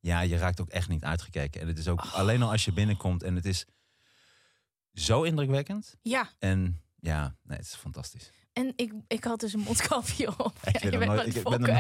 [0.02, 1.62] ja, je raakt ook echt niet uitgekeken.
[1.62, 2.14] En het is ook Oh.
[2.14, 3.66] alleen al als je binnenkomt en het is
[4.94, 5.98] zo indrukwekkend.
[6.02, 8.32] Ja, En ja, nee, het is fantastisch.
[8.54, 10.54] en ik, ik had dus een mondkapje op.
[10.64, 11.72] Ik ben je er bent nooit- ik ben er nooit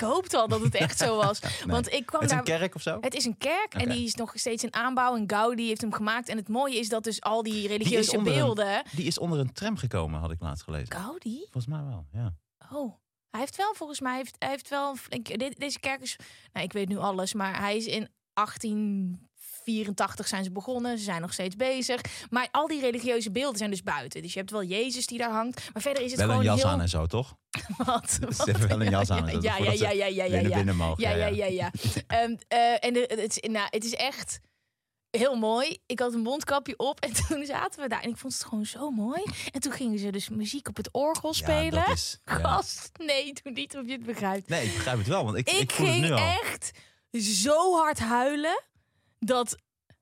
[0.00, 1.40] hoopte al dat het echt zo was.
[1.66, 2.46] Want ik kwam Het is daar...
[2.46, 2.98] een kerk of zo?
[3.00, 5.16] Het is een kerk en die is nog steeds in aanbouw.
[5.16, 6.28] En Gaudi heeft hem gemaakt.
[6.28, 8.82] En het mooie is dat dus al die religieuze een- beelden...
[8.92, 10.92] Die is onder een tram gekomen, had ik laatst gelezen.
[10.94, 11.36] Gaudi?
[11.40, 12.34] Volgens mij wel, ja.
[12.72, 12.94] Oh.
[13.30, 14.96] Hij heeft wel, volgens mij, hij heeft, hij heeft wel...
[15.08, 16.16] een deze kerk is...
[16.52, 20.98] Nou, ik weet nu alles, maar hij is in 1884 zijn ze begonnen.
[20.98, 22.00] Ze zijn nog steeds bezig.
[22.30, 24.22] Maar al die religieuze beelden zijn dus buiten.
[24.22, 25.70] Dus je hebt wel Jezus die daar hangt.
[25.72, 26.72] Maar verder is het Wel een gewoon jas heel...
[26.72, 27.36] aan en zo, toch?
[27.86, 28.10] Wat?
[28.10, 29.40] Ze hebben wel een jas aan.
[29.40, 30.56] Ja, ja, ja, ja, ja, ja, ja.
[30.56, 31.02] binnen mogen.
[31.02, 31.70] Ja, ja, ja, ja.
[32.80, 34.40] En de, het, is, nou, het is echt
[35.10, 35.78] heel mooi.
[35.86, 38.02] Ik had een mondkapje op en toen zaten we daar.
[38.02, 39.22] En ik vond het gewoon zo mooi.
[39.50, 41.86] En toen gingen ze dus muziek op het orgel spelen.
[41.86, 42.34] is, ja.
[42.34, 44.48] Gast, nee, doe niet of je het begrijpt.
[44.48, 46.18] Nee, ik begrijp het wel, want ik, ik, Ik, voel het ging nu al.
[46.18, 46.70] echt
[47.18, 48.62] zo hard huilen
[49.18, 49.56] dat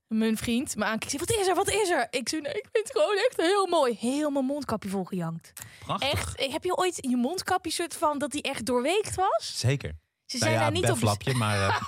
[0.06, 1.18] mijn vriend me aankijkt.
[1.18, 1.54] Wat is er?
[1.54, 2.06] Wat is er?
[2.10, 3.96] Ik zei, nee, ik vind het gewoon echt heel mooi.
[4.00, 5.52] Heel mijn mondkapje volgejankt.
[5.84, 6.12] Prachtig.
[6.12, 9.58] Echt, heb je ooit je mondkapje soort van dat die echt doorweekt was?
[9.58, 9.92] Zeker.
[10.28, 11.82] Ze Nou zijn ja, daar niet op flapje, maar eh,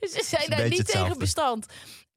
[0.12, 1.66] Ze zijn daar niet tegen bestand.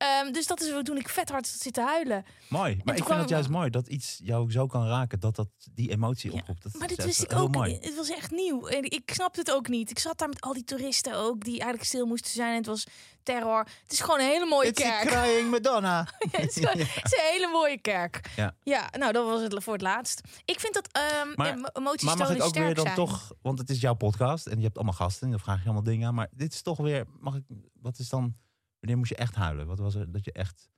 [0.03, 2.25] Ehm, dus dat is toen ik vet hard zit te huilen.
[2.49, 2.81] mooi.
[2.83, 5.91] Maar ik vind het juist mooi dat iets jou zo kan raken, dat dat die
[5.91, 6.63] emotie Ja, oproept.
[6.63, 7.55] Dat Maar dit wist ik ook.
[7.55, 7.77] mooi.
[7.81, 8.67] Het was echt nieuw.
[8.67, 9.89] En ik snapte het ook niet.
[9.89, 12.49] Ik zat daar met al die toeristen ook, die eigenlijk stil moesten zijn.
[12.51, 12.83] En het was
[13.23, 13.59] terror.
[13.83, 15.07] Het is gewoon een hele mooie It's kerk.
[15.07, 16.07] crying Madonna.
[16.31, 18.29] het, is gewoon- het is een hele mooie kerk.
[18.63, 18.89] Ja.
[18.97, 20.21] nou dat was het voor het laatst.
[20.45, 22.95] Ik vind dat ehm Maar- emo- emoties Maar mag ik ook weer dan zijn.
[22.95, 25.63] toch, want het is jouw podcast en je hebt allemaal gasten en dan vraag je
[25.63, 26.13] allemaal dingen aan.
[26.15, 27.43] Maar dit is toch weer, mag ik,
[27.81, 28.35] wat is dan,
[28.83, 29.67] wanneer moest je echt huilen?
[29.67, 30.69] Wat was er dat je echt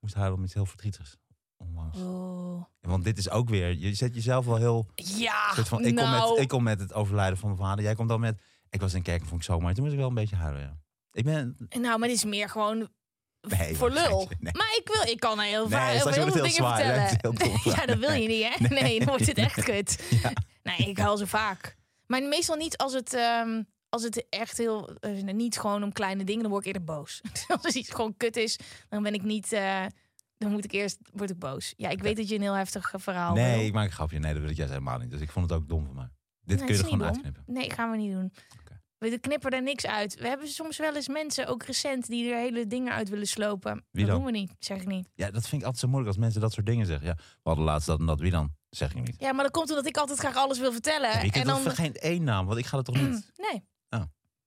[0.00, 1.16] moest huilen om iets heel verdrietigs?
[1.56, 1.98] Onlangs.
[1.98, 2.64] Oh.
[2.80, 6.30] Want dit is ook weer, je zet jezelf wel heel, Ja, van, ik, nou, kom
[6.34, 7.84] met, ik kom met het overlijden van mijn vader.
[7.84, 9.74] Jij komt dan met, ik was in kerk en vond ik zo mooi.
[9.74, 10.78] Toen moest ik wel een beetje huilen, ja.
[11.12, 12.88] Ik ben, nou, maar dit is meer gewoon
[13.40, 14.28] Nee, voor maar lul.
[14.38, 14.52] nee.
[14.52, 17.08] Maar ik wil, ik kan er heel, Nee, heel, veel heel dingen zwaar.
[17.08, 17.40] Vertellen.
[17.42, 18.74] heel ja, dat wil je niet, hè?
[18.74, 20.02] Nee, dan wordt het echt kut.
[20.22, 20.32] Ja.
[20.62, 21.76] Nee, ik huil zo vaak.
[22.06, 23.62] Maar meestal niet als het, ehm,
[23.96, 24.90] als het echt heel...
[25.00, 27.20] eh, niet gewoon om kleine dingen, dan word ik eerder boos.
[27.62, 29.52] als iets gewoon kut is, dan ben ik niet...
[29.52, 29.84] eh,
[30.38, 31.74] dan moet ik eerst, word ik boos.
[31.76, 33.66] Ja, ik weet dat je een heel heftig verhaal nee, wil.
[33.66, 34.18] ik maak een grapje.
[34.18, 35.10] Nee, dat wil ik juist helemaal niet.
[35.10, 36.08] Dus ik vond het ook dom van mij.
[36.40, 37.08] Dit Nee, kun je er gewoon dom.
[37.08, 37.42] uitknippen.
[37.46, 38.32] Nee, gaan we niet doen.
[38.60, 38.80] Oké.
[38.98, 40.14] We knippen er niks uit.
[40.14, 43.84] We hebben soms wel eens mensen, ook recent, die er hele dingen uit willen slopen.
[43.90, 44.16] Wie dat dan?
[44.16, 45.08] doen we niet, zeg ik niet.
[45.14, 47.06] Ja, dat vind ik altijd zo moeilijk als mensen dat soort dingen zeggen.
[47.06, 48.20] Ja, we hadden laatst dat en dat.
[48.20, 48.54] Wie dan?
[48.70, 49.14] Zeg ik niet.
[49.18, 51.10] Ja, maar dat komt omdat ik altijd graag alles wil vertellen.
[51.10, 51.70] Ja, je en dan...
[51.70, 53.32] geen één naam, want ik ga het toch niet...
[53.52, 53.64] Nee,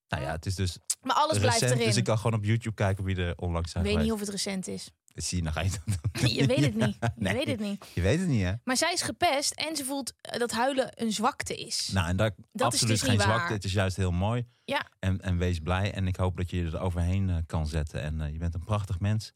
[0.10, 1.78] nou ja, het is dus maar alles blijft erin.
[1.86, 4.20] dus ik kan gewoon op YouTube kijken wie er onlangs zijn Ik weet niet of
[4.20, 4.92] het recent is.
[5.14, 6.30] Zie je, dan ga je dat doen.
[6.30, 6.98] Je weet het niet.
[7.02, 7.34] Je Nee.
[7.34, 7.86] weet het niet.
[7.94, 8.54] Je weet het niet, hè?
[8.64, 11.90] Maar zij is gepest en ze voelt eh, dat huilen een zwakte is.
[11.94, 13.36] Nou, en daar is absoluut dus geen niet waar.
[13.36, 13.54] zwakte.
[13.54, 14.46] Het is juist heel mooi.
[14.66, 14.88] Ja.
[15.00, 15.94] En, en wees blij.
[15.94, 18.02] En ik hoop dat je je er overheen eh, kan zetten.
[18.02, 19.32] En eh, je bent een prachtig mens.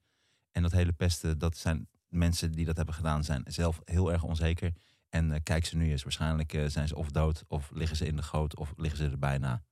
[0.52, 4.24] En dat hele pesten, dat zijn mensen die dat hebben gedaan, zijn zelf heel erg
[4.24, 4.74] onzeker.
[5.10, 6.04] En kijk ze nu eens.
[6.04, 9.20] Waarschijnlijk zijn ze of dood, of liggen ze in de goot, of liggen ze er
[9.20, 9.64] bijna.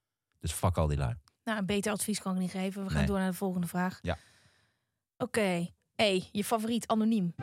[0.42, 1.14] Dus fuck al die lui.
[1.44, 2.84] Nou, een beter advies kan ik niet geven.
[2.84, 3.08] We gaan Nee.
[3.08, 4.00] door naar de volgende vraag.
[4.02, 4.18] Ja.
[5.18, 5.70] Oké.
[5.96, 7.36] hey, je favoriet anoniem.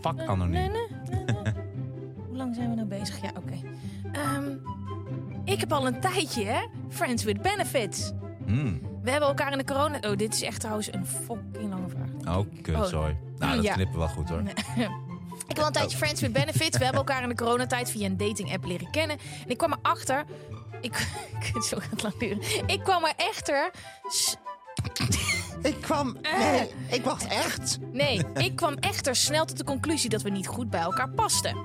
[0.00, 0.50] Fuck anoniem.
[0.50, 0.86] nee, nee.
[2.26, 3.22] Hoe lang zijn we nou bezig?
[3.22, 3.54] Ja, oké.
[4.12, 4.56] Ehm,
[5.44, 6.66] ik heb al een tijdje, hè?
[6.88, 8.12] Friends with Benefits.
[8.46, 8.80] Hmm.
[9.02, 9.98] We hebben elkaar in de corona...
[10.00, 12.36] Oh, dit is echt trouwens een fucking lange vraag.
[12.38, 13.18] Oh, kut, Oh, sorry.
[13.38, 13.72] Nou, dat Ja.
[13.74, 14.42] knippen we wel goed hoor.
[15.48, 16.78] Ik heb al een tijdje Friends with Benefits.
[16.78, 19.18] We hebben elkaar in de coronatijd via een dating app leren kennen.
[19.18, 20.24] En ik kwam erachter
[20.80, 21.08] Ik,
[21.54, 22.38] ik, zo gaat het lang duren.
[22.66, 23.70] Ik kwam er echter...
[25.62, 26.16] Ik kwam...
[26.38, 27.78] Nee, ik wacht echt.
[27.92, 31.56] Nee, ik kwam echter snel tot de conclusie dat we niet goed bij elkaar pasten.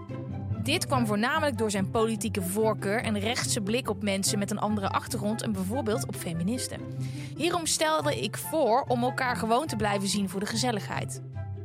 [0.63, 4.89] Dit kwam voornamelijk door zijn politieke voorkeur en rechtse blik op mensen met een andere
[4.89, 6.79] achtergrond en bijvoorbeeld op feministen.
[7.37, 11.21] Hierom stelde ik voor om elkaar gewoon te blijven zien voor de gezelligheid.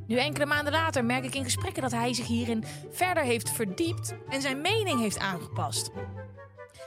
[0.07, 4.15] Nu enkele maanden later merk ik in gesprekken dat hij zich hierin verder heeft verdiept
[4.29, 5.91] en zijn mening heeft aangepast.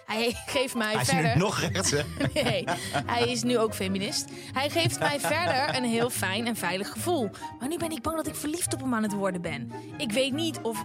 [0.10, 1.34] Hij geeft mij Hij is verder.
[1.36, 2.02] nu nog rechts, hè?
[2.43, 2.63] Nee,
[3.06, 4.26] hij is nu ook feminist.
[4.54, 7.30] Hij geeft mij verder een heel fijn en veilig gevoel.
[7.60, 9.72] Maar nu ben ik bang dat ik verliefd op hem aan het worden ben.
[9.98, 10.84] Ik weet niet of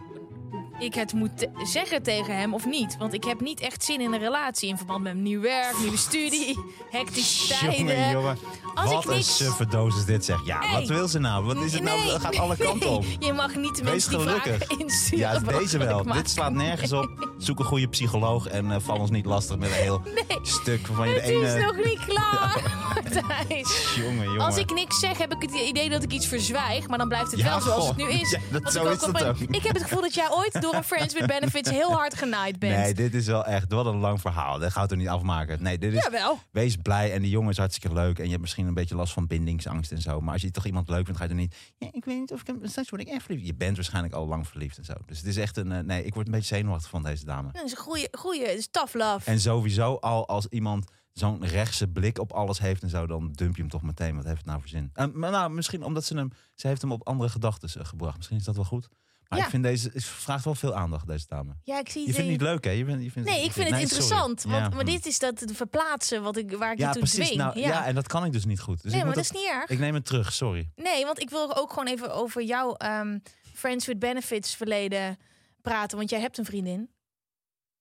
[0.78, 2.96] ik het moet zeggen tegen hem of niet.
[2.98, 5.96] Want ik heb niet echt zin in een relatie in verband met nieuw werk, nieuwe
[5.96, 6.58] studie,
[6.90, 7.76] hectische tijden.
[7.78, 8.38] Jongen, jongen.
[8.74, 9.66] Als Wat ik een niks- suffe
[9.98, 10.40] is dit, zeg.
[10.44, 10.70] Ja, Nee.
[10.72, 11.44] wat wil ze nou?
[11.44, 12.00] Wat is het nou?
[12.00, 13.02] Het gaat alle kanten op.
[13.02, 15.18] nee, Je mag niet de mensen die vragen insturen.
[15.18, 16.02] Ja, deze wel.
[16.02, 17.28] Dit slaat nergens op.
[17.38, 20.02] Zoek een goede psycholoog en eh, val ons niet lastig met een heel
[20.42, 21.64] stuk waarvan je de Het is ene...
[21.64, 22.62] nog niet klaar,
[22.94, 23.92] Matthijs.
[23.96, 24.40] Jongen, jongen.
[24.40, 26.88] Als ik niks zeg, heb ik het idee dat ik iets verzwijg.
[26.88, 28.30] Maar dan blijft het Ja, wel zoals het nu is.
[28.30, 29.36] Ja, dat- zo is dat op een- ook.
[29.38, 32.58] ik heb het gevoel dat jij ooit door een Friends with Benefits heel hard genaaid
[32.58, 32.76] bent.
[32.76, 34.58] Nee, dit is wel echt wat een lang verhaal.
[34.58, 35.62] Dat gaat er niet afmaken.
[35.62, 36.02] Nee, dit is...
[36.02, 36.38] Jawel.
[36.50, 38.18] Wees blij en die jongen is hartstikke leuk.
[38.18, 40.20] En je hebt misschien een beetje last van bindingsangst en zo.
[40.20, 41.56] Maar als je toch iemand leuk vindt, ga je er niet...
[41.78, 42.58] Ja, ik weet niet of ik hem...
[42.62, 43.46] Straks word ik echt verliefd.
[43.46, 44.94] Je bent waarschijnlijk al lang verliefd en zo.
[45.06, 45.72] Dus het is echt een...
[45.72, 47.52] eh, nee, ik word een beetje zenuwachtig van deze dame.
[47.52, 49.30] Dat is een goeie, goeie, het is tough love.
[49.30, 53.06] En sowieso al als iemand zo'n rechtse blik op alles heeft en zo...
[53.06, 54.16] dan dump je hem toch meteen.
[54.16, 54.90] Wat heeft het nou voor zin?
[54.92, 56.30] Eh, maar nou, misschien omdat ze hem...
[56.54, 58.16] Ze heeft hem op andere gedachten eh, gebracht.
[58.16, 58.88] Misschien is dat wel goed.
[59.28, 59.44] Maar Ja.
[59.44, 59.90] ik vind deze...
[59.92, 61.54] Het vraagt wel veel aandacht, deze dame.
[61.62, 62.70] ja, ik zie Je vindt het niet leuk, hè?
[62.70, 63.82] Je vindt, je vindt, Nee, ik vind het sorry.
[63.82, 64.42] interessant.
[64.42, 67.24] Want, Ja, maar dit is dat verplaatsen wat ik, waar ik Ja, je toe precies.
[67.24, 67.40] dwing.
[67.40, 67.68] Nou, ja.
[67.68, 67.86] ja.
[67.86, 68.82] en dat kan ik dus niet goed.
[68.82, 69.70] Dus nee, ik, maar moet dat is niet erg.
[69.70, 70.70] ik neem het terug, sorry.
[70.76, 73.18] Nee, want ik wil ook gewoon even over jouw ehm,
[73.54, 75.16] Friends with Benefits verleden
[75.62, 75.96] praten.
[75.98, 76.90] Want jij hebt een vriendin.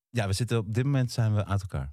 [0.10, 1.92] Ja, we zitten op dit moment zijn we uit elkaar.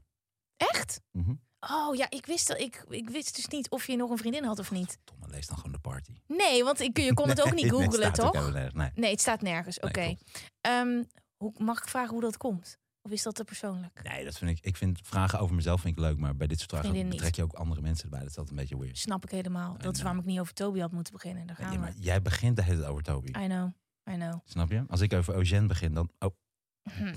[0.91, 1.01] Echt?
[1.13, 1.35] Mhm.
[1.73, 4.45] Oh ja, ik wist, dat, ik, ik wist dus niet of je nog een vriendin
[4.45, 4.99] had of niet.
[5.05, 6.13] Domme, lees dan gewoon de party.
[6.27, 8.33] Nee, want ik, je kon het ook niet googlen, toch?
[8.33, 8.75] nergens.
[8.75, 8.91] Nee.
[8.95, 9.81] Nee, het staat nergens.
[9.81, 10.01] Oké.
[10.01, 10.19] Nee,
[10.61, 11.03] Ehm,
[11.37, 12.79] hoe mag ik vragen hoe dat komt?
[13.03, 14.03] Of is dat te persoonlijk?
[14.03, 14.65] nee, dat vind ik.
[14.65, 17.43] Ik vind vragen over mezelf vind ik leuk, maar bij dit soort vragen betrek je
[17.43, 18.21] ook andere mensen erbij.
[18.21, 18.99] Dat is altijd een beetje weird.
[18.99, 19.79] Snap ik helemaal.
[19.79, 21.47] Dat is waarom ik niet over Toby had moeten beginnen.
[21.47, 21.79] Daar gaan Ja, we.
[21.79, 23.29] maar jij begint de hele tijd over Toby.
[23.29, 23.69] I know,
[24.11, 24.41] I know.
[24.45, 24.85] Snap je?
[24.89, 26.11] Als ik over Eugène begin, dan.
[26.19, 26.35] Oh,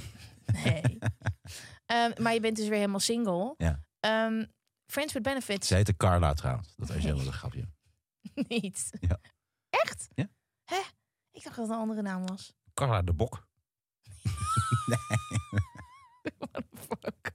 [0.63, 0.81] Nee.
[1.85, 3.53] Ehm, maar je bent dus weer helemaal single.
[3.57, 3.83] Ja.
[3.99, 4.45] Ehm,
[4.85, 6.73] Friends with Benefits ze heette Carla trouwens.
[6.77, 7.69] Dat Eugène was een grapje.
[8.47, 8.89] niet.
[8.99, 9.19] Ja.
[9.69, 10.07] Echt?
[10.13, 10.29] Ja.
[10.63, 10.81] Hè?
[11.31, 12.53] Ik dacht dat het een andere naam was.
[12.73, 13.47] Carla de Bok.
[16.87, 17.31] Fuck.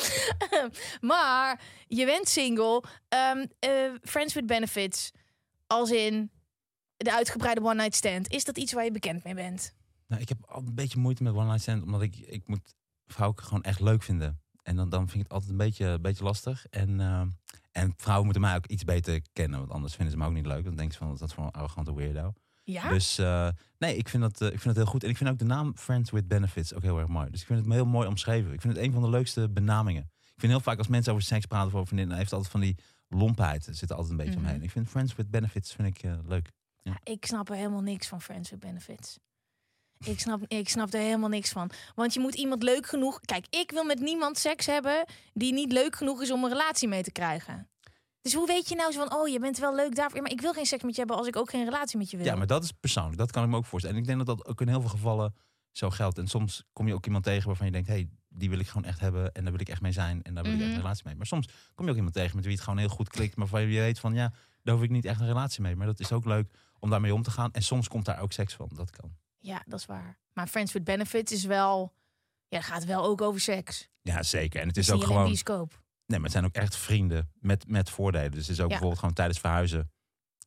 [1.10, 2.82] maar je bent single.
[3.08, 5.10] Ehm, eh, friends with Benefits.
[5.66, 6.30] Als in
[6.96, 8.28] de uitgebreide one night stand.
[8.28, 9.74] Is dat iets waar je bekend mee bent?
[10.06, 12.74] Nou, ik heb al een beetje moeite met one night stand, omdat ik, ik moet
[13.06, 14.40] vrouwen gewoon echt leuk vinden.
[14.62, 16.66] En dan, dan vind ik het altijd een beetje, een beetje lastig.
[16.66, 17.22] En, eh,
[17.72, 20.46] en vrouwen moeten mij ook iets beter kennen, want anders vinden ze me ook niet
[20.46, 20.64] leuk.
[20.64, 22.32] Dan denken ze van, wat is dat voor een arrogante weirdo.
[22.64, 22.88] Ja?
[22.88, 25.04] Dus eh, nee, ik vind, dat, eh, ik vind dat heel goed.
[25.04, 27.30] En ik vind ook de naam Friends with Benefits ook heel erg mooi.
[27.30, 28.52] Dus ik vind het heel mooi omschreven.
[28.52, 30.02] Ik vind het een van de leukste benamingen.
[30.20, 32.52] Ik vind heel vaak als mensen over seks praten of over vriendinnen, heeft het altijd
[32.52, 32.76] van die
[33.08, 33.66] lompheid.
[33.66, 34.48] Er zit er altijd een beetje Mhm.
[34.48, 34.62] omheen.
[34.62, 36.50] Ik vind Friends with Benefits vind ik leuk.
[37.02, 39.18] Ik snap er helemaal niks van Friends with Benefits.
[40.04, 41.70] Ik snap, ik snap er helemaal niks van.
[41.94, 43.20] Want je moet iemand leuk genoeg...
[43.20, 46.88] Kijk, ik wil met niemand seks hebben die niet leuk genoeg is om een relatie
[46.88, 47.66] mee te krijgen.
[48.20, 50.22] Dus hoe weet je nou zo van, oh, je bent wel leuk daarvoor.
[50.22, 52.16] Maar ik wil geen seks met je hebben als ik ook geen relatie met je
[52.16, 52.26] wil.
[52.26, 53.16] Ja, maar dat is persoonlijk.
[53.18, 53.96] Dat kan ik me ook voorstellen.
[53.96, 55.34] En ik denk dat dat ook in heel veel gevallen
[55.72, 56.18] zo geldt.
[56.18, 57.88] En soms kom je ook iemand tegen waarvan je denkt...
[57.88, 60.22] hé, hey, die wil ik gewoon echt hebben en daar wil ik echt mee zijn.
[60.22, 60.76] En daar wil ik echt Mhm.
[60.76, 61.16] een relatie mee.
[61.16, 63.36] Maar soms kom je ook iemand tegen met wie het gewoon heel goed klikt...
[63.36, 65.76] maar waarvan je weet van, ja, daar hoef ik niet echt een relatie mee.
[65.76, 67.52] Maar dat is ook leuk om daarmee om te gaan.
[67.52, 68.70] En soms komt daar ook seks van.
[68.74, 69.16] Dat kan.
[69.42, 70.18] Ja, dat is waar.
[70.32, 71.94] Maar Friends with Benefits is wel...
[72.48, 73.88] Ja, het gaat wel ook over seks.
[74.02, 74.60] Ja, zeker.
[74.60, 75.24] En het is is ook gewoon...
[75.24, 75.70] bioscoop.
[76.06, 78.30] Nee, maar het zijn ook echt vrienden met, met voordelen.
[78.30, 78.68] Dus het is ook Ja.
[78.68, 79.90] bijvoorbeeld gewoon tijdens verhuizen.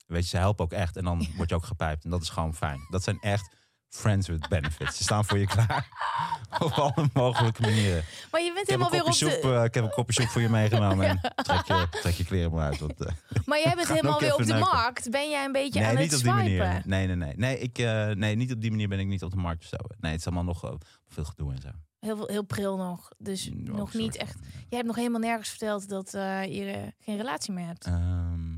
[0.07, 0.97] Weet je, ze helpen ook echt.
[0.97, 2.03] En dan word je ook gepijpt.
[2.03, 2.79] En dat is gewoon fijn.
[2.89, 3.55] Dat zijn echt
[3.95, 4.97] friends with benefits.
[4.97, 5.87] Ze staan voor je klaar.
[6.65, 8.03] Op alle mogelijke manieren.
[8.31, 9.53] Maar je bent helemaal weer op soep, de...
[9.53, 11.05] eh, ik heb een kopje soep voor je meegenomen.
[11.07, 12.79] En trek je, trek je kleren maar uit.
[12.79, 13.11] Want, eh,
[13.45, 14.69] Maar jij bent helemaal weer op de neuken.
[14.73, 15.09] markt.
[15.11, 16.57] Ben jij een beetje nee, aan niet het op die swipen?
[16.67, 16.81] manier.
[16.85, 17.33] Nee, nee, nee.
[17.35, 19.67] Nee, ik, eh, nee, niet op die manier ben ik niet op de markt of
[19.69, 19.77] zo.
[19.99, 20.77] Nee, het is allemaal nog
[21.07, 21.69] veel gedoe en zo.
[21.99, 23.09] Heel, veel- heel pril nog.
[23.17, 24.27] Dus Mm, nog oh, niet sorry.
[24.27, 24.39] echt.
[24.69, 27.85] Je hebt nog helemaal nergens verteld dat je geen relatie meer hebt.
[27.85, 28.55] Ehm,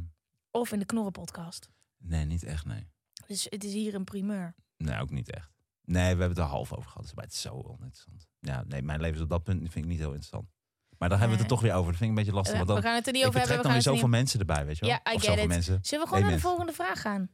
[0.52, 1.69] Of in de Knorren-podcast.
[1.97, 2.88] nee, niet echt, nee.
[3.28, 4.56] Dus het is hier een primeur.
[4.78, 5.52] Nee, ook niet echt.
[5.84, 7.04] Nee, we hebben het er half over gehad.
[7.04, 8.28] Dus maar het is zo oninteressant.
[8.40, 10.50] Ja, nee, mijn leven is op dat punt vind ik niet heel interessant.
[10.98, 11.92] Maar dan hebben we het er toch weer over.
[11.92, 12.54] Dat vind ik een beetje lastig.
[12.54, 13.58] Eh, Want dan, we gaan het er niet over hebben.
[13.58, 14.90] We dan weer er zoveel mensen erbij, weet je wel?
[15.04, 15.48] Ja, I of zoveel it.
[15.48, 15.80] mensen.
[15.82, 17.30] Zullen we gewoon naar de volgende vraag gaan?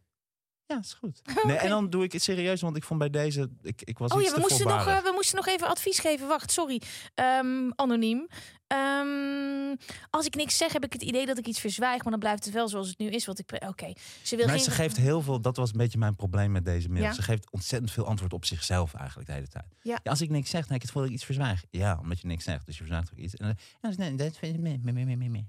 [0.65, 1.21] Ja, is goed.
[1.47, 3.49] Nee, en dan doe ik het serieus, want ik vond bij deze...
[3.61, 4.99] Ik, ik was Oh ja, we te moesten, nog, voorbarig.
[4.99, 6.27] eh, we moesten nog even advies geven.
[6.27, 6.81] Wacht, sorry.
[7.13, 8.27] Ehm, anoniem.
[8.73, 9.75] Ehm,
[10.09, 12.01] als ik niks zeg, heb ik het idee dat ik iets verzwijg.
[12.03, 13.25] Maar dan blijft het wel zoals het nu is.
[13.25, 13.51] Wat ik.
[13.67, 13.93] Oké.
[14.21, 14.63] Ze wil Maar geen.
[14.63, 17.03] ze geeft heel veel, dat was een beetje mijn probleem met deze mail.
[17.03, 17.13] Ja.
[17.13, 19.65] Ze geeft ontzettend veel antwoord op zichzelf eigenlijk de hele tijd.
[19.81, 19.99] Ja.
[20.03, 21.63] als ik niks zeg, dan heb ik het gevoel dat ik iets verzwijg.
[21.69, 23.35] Ja, omdat je niks zegt, dus je verzwijgt ook iets.
[23.35, 24.81] En, dan- dus nee, dat vind ik mee.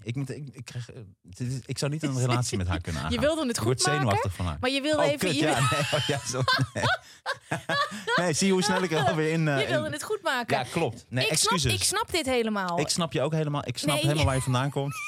[0.02, 1.00] Ik, moet, ik, ik, krijg, eh,
[1.66, 3.14] ik zou niet een relatie met haar kunnen aangaan.
[3.20, 3.92] je wilde het Ik goed word maken.
[4.00, 4.56] zenuwachtig van haar.
[4.60, 5.18] Maar je wilde oh, even.
[5.18, 6.42] kut, je, ja, nee, oh, ja, zo,
[6.74, 6.84] nee.
[8.24, 9.48] nee, zie hoe snel ik er alweer in...
[9.48, 10.56] eh, je wilde in- het goed maken.
[10.56, 11.06] Ja, klopt.
[11.08, 11.72] Nee, ik, snap, excuses.
[11.80, 12.78] ik snap dit helemaal.
[12.78, 13.66] Ik snap je ook helemaal.
[13.66, 14.03] Ik snap Nee.
[14.03, 14.94] helemaal waar je vandaan komt.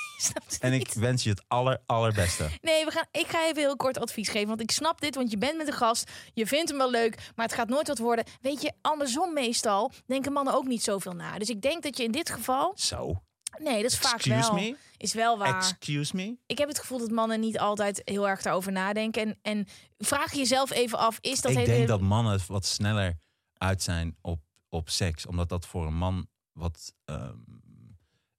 [0.60, 2.48] En ik wens je het aller, allerbeste.
[2.60, 4.48] Nee, we gaan, ik ga even heel kort advies geven.
[4.48, 6.10] Want ik snap dit, want je bent met een gast.
[6.34, 8.24] Je vindt hem wel leuk, maar het gaat nooit wat worden.
[8.40, 11.38] Weet je, andersom meestal denken mannen ook niet zoveel na.
[11.38, 12.72] Dus ik denk dat je in dit geval...
[12.76, 13.22] Zo.
[13.58, 14.54] Nee, dat is vaak wel.
[14.54, 14.76] me?
[14.96, 15.56] Is wel waar.
[15.56, 16.36] Excuse me?
[16.46, 19.22] ik heb het gevoel dat mannen niet altijd heel erg daarover nadenken.
[19.22, 19.66] En, en
[19.98, 21.72] vraag jezelf even af, is dat ik hele...
[21.72, 23.18] denk dat mannen wat sneller
[23.54, 25.26] uit zijn op, op seks.
[25.26, 27.34] Omdat dat voor een man wat ehm,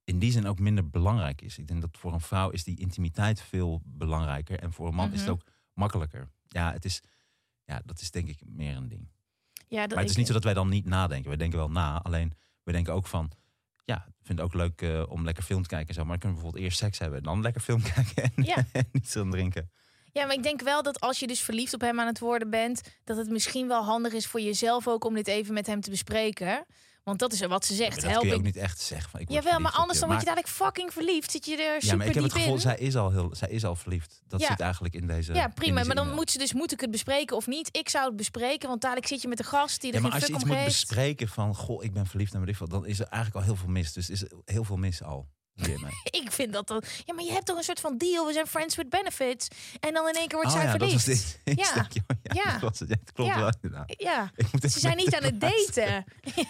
[0.08, 1.58] in die zin ook minder belangrijk is.
[1.58, 4.58] Ik denk dat voor een vrouw is die intimiteit veel belangrijker.
[4.58, 5.30] En voor een man is het Mhm.
[5.30, 5.42] ook
[5.72, 6.28] makkelijker.
[6.46, 7.02] Ja, het is,
[7.64, 9.08] ja, dat is denk ik meer een ding.
[9.68, 11.28] Ja, dat, Maar het is niet zo dat wij dan niet nadenken.
[11.28, 12.02] Wij denken wel na.
[12.02, 13.30] Alleen we denken ook van...
[13.84, 16.00] Ja, ik vind het ook leuk eh, om lekker film te kijken en zo.
[16.04, 17.18] Maar dan kunnen we bijvoorbeeld eerst seks hebben.
[17.18, 18.56] En dan lekker film kijken en, Ja.
[18.72, 19.70] en niet zo drinken.
[20.12, 22.50] Ja, maar ik denk wel dat als je dus verliefd op hem aan het worden
[22.50, 22.98] bent...
[23.04, 25.90] dat het misschien wel handig is voor jezelf ook om dit even met hem te
[25.90, 26.66] bespreken.
[27.08, 27.94] Want dat is wat ze zegt.
[27.94, 28.44] dat kun je ook ik.
[28.44, 29.10] niet echt zeggen.
[29.10, 31.30] Van, ik Jawel, maar verliefd anders dan word je dadelijk fucking verliefd.
[31.30, 32.60] Zit je er super Ja, maar ik heb het gevoel, in.
[32.60, 34.20] zij is, al heel, zij is al verliefd.
[34.28, 34.46] Dat Ja.
[34.46, 35.74] zit eigenlijk in deze Ja, prima.
[35.74, 37.68] deze Maar dan moet ze dus, moet ik het bespreken of niet?
[37.76, 40.10] Ik zou het bespreken, want dadelijk zit je met een gast die er Ja, maar
[40.12, 40.88] geen als je fuck iets om moet geeft.
[40.88, 41.54] bespreken van...
[41.54, 42.68] Goh, ik ben verliefd ik veel.
[42.68, 43.92] Dan is er eigenlijk al heel veel mis.
[43.92, 45.28] Dus is er heel veel mis al.
[46.22, 46.82] Ik vind dat dan...
[47.04, 48.26] Ja, maar je hebt toch een soort van deal.
[48.26, 49.48] We zijn friends with benefits.
[49.80, 51.40] En dan in één keer wordt Oh zij ja, dat was dit.
[51.58, 51.86] Ja.
[51.92, 52.52] Ja, Ja.
[52.52, 52.88] Dat, was het.
[52.88, 53.38] Ja, klopt Ja.
[53.38, 53.94] wel inderdaad.
[53.98, 54.30] Ja,
[54.68, 56.04] ze zijn niet aan het daten.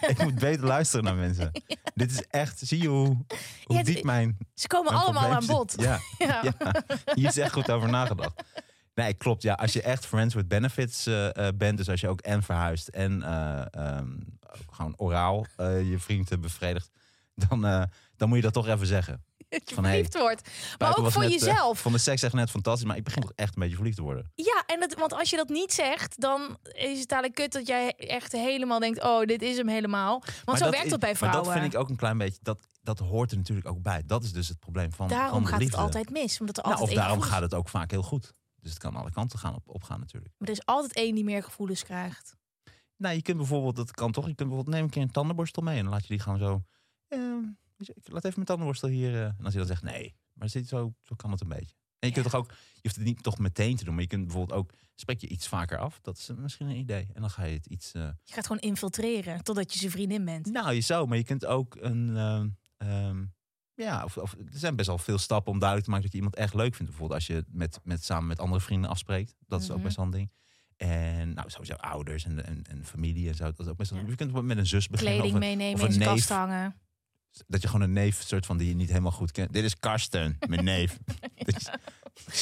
[0.08, 1.50] Ik moet beter luisteren naar mensen.
[1.94, 2.58] Dit is echt...
[2.64, 3.16] Zie je hoe,
[3.64, 5.74] hoe diep mijn, Ze komen mijn allemaal aan bod.
[5.76, 6.00] Ja.
[6.18, 6.42] Ja.
[7.14, 8.42] Hier is echt goed over nagedacht.
[8.94, 9.42] Nee, klopt.
[9.42, 12.42] Ja, als je echt friends with benefits eh, eh, bent, dus als je ook en
[12.42, 14.08] verhuist en eh, ehm,
[14.70, 16.90] gewoon oraal je vriend eh, bevredigt,
[17.34, 17.88] dan,
[18.18, 19.24] dan moet je dat toch even zeggen.
[19.48, 20.48] Dat je Van, hey, verliefd wordt.
[20.78, 21.78] Maar ook voor net, eh, jezelf.
[21.78, 24.02] vond de seks echt net fantastisch, maar ik begin toch echt een beetje verliefd te
[24.02, 24.32] worden.
[24.34, 27.66] Ja, en dat, want als je dat niet zegt, dan is het dadelijk kut dat
[27.66, 30.18] jij echt helemaal denkt: oh, dit is hem helemaal.
[30.18, 31.44] Want Maar zo dat werkt is- dat bij Maar vrouwen.
[31.52, 34.02] dat vind ik ook een klein beetje, dat, dat hoort er natuurlijk ook bij.
[34.06, 35.76] Dat is dus het probleem van, Daarom van gaat liefde.
[35.76, 36.40] het altijd mis.
[36.40, 38.32] Omdat er Nou, altijd of daarom gaat het ook vaak heel goed.
[38.60, 40.34] Dus het kan alle kanten gaan op, opgaan natuurlijk.
[40.38, 42.36] Maar er is altijd één die meer gevoelens krijgt.
[42.96, 45.62] Nou, je kunt bijvoorbeeld, dat kan toch, je kunt bijvoorbeeld neem een keer een tandenborstel
[45.62, 46.62] mee en dan laat je die gewoon zo.
[47.08, 49.14] eh, je, ik laat even mijn tandenborstel hier.
[49.14, 51.74] eh, en als je dan zegt nee, maar zit zo, zo kan het een beetje.
[51.98, 52.30] En je kunt Ja.
[52.30, 54.72] toch ook, je hoeft het niet toch meteen te doen, maar je kunt bijvoorbeeld ook,
[54.94, 55.98] spreek je iets vaker af.
[56.02, 57.08] Dat is misschien een idee.
[57.14, 57.92] En dan ga je het iets.
[57.92, 60.46] eh, Je gaat gewoon infiltreren totdat je zijn vriendin bent.
[60.46, 62.16] nou, je zou, maar je kunt ook een.
[62.16, 63.24] ehm, ehm,
[63.74, 66.24] ja, of, of, er zijn best wel veel stappen om duidelijk te maken dat je
[66.24, 66.90] iemand echt leuk vindt.
[66.90, 69.34] Bijvoorbeeld als je met, met, samen met andere vrienden afspreekt.
[69.46, 69.84] Dat is ook Mhm.
[69.84, 70.30] best wel een ding.
[70.76, 73.44] En nou, sowieso ouders en, en, en familie en zo.
[73.44, 74.00] Dat is ook best wel.
[74.00, 74.06] Ja.
[74.08, 75.14] Je kunt met een zus beginnen.
[75.20, 76.14] Kleding of een- meenemen, of in een zijn neef.
[76.26, 76.80] kast hangen.
[77.46, 79.52] Dat je gewoon een neef, soort van die je niet helemaal goed kent.
[79.52, 80.98] Dit is Karsten, mijn neef.
[81.44, 81.70] Dit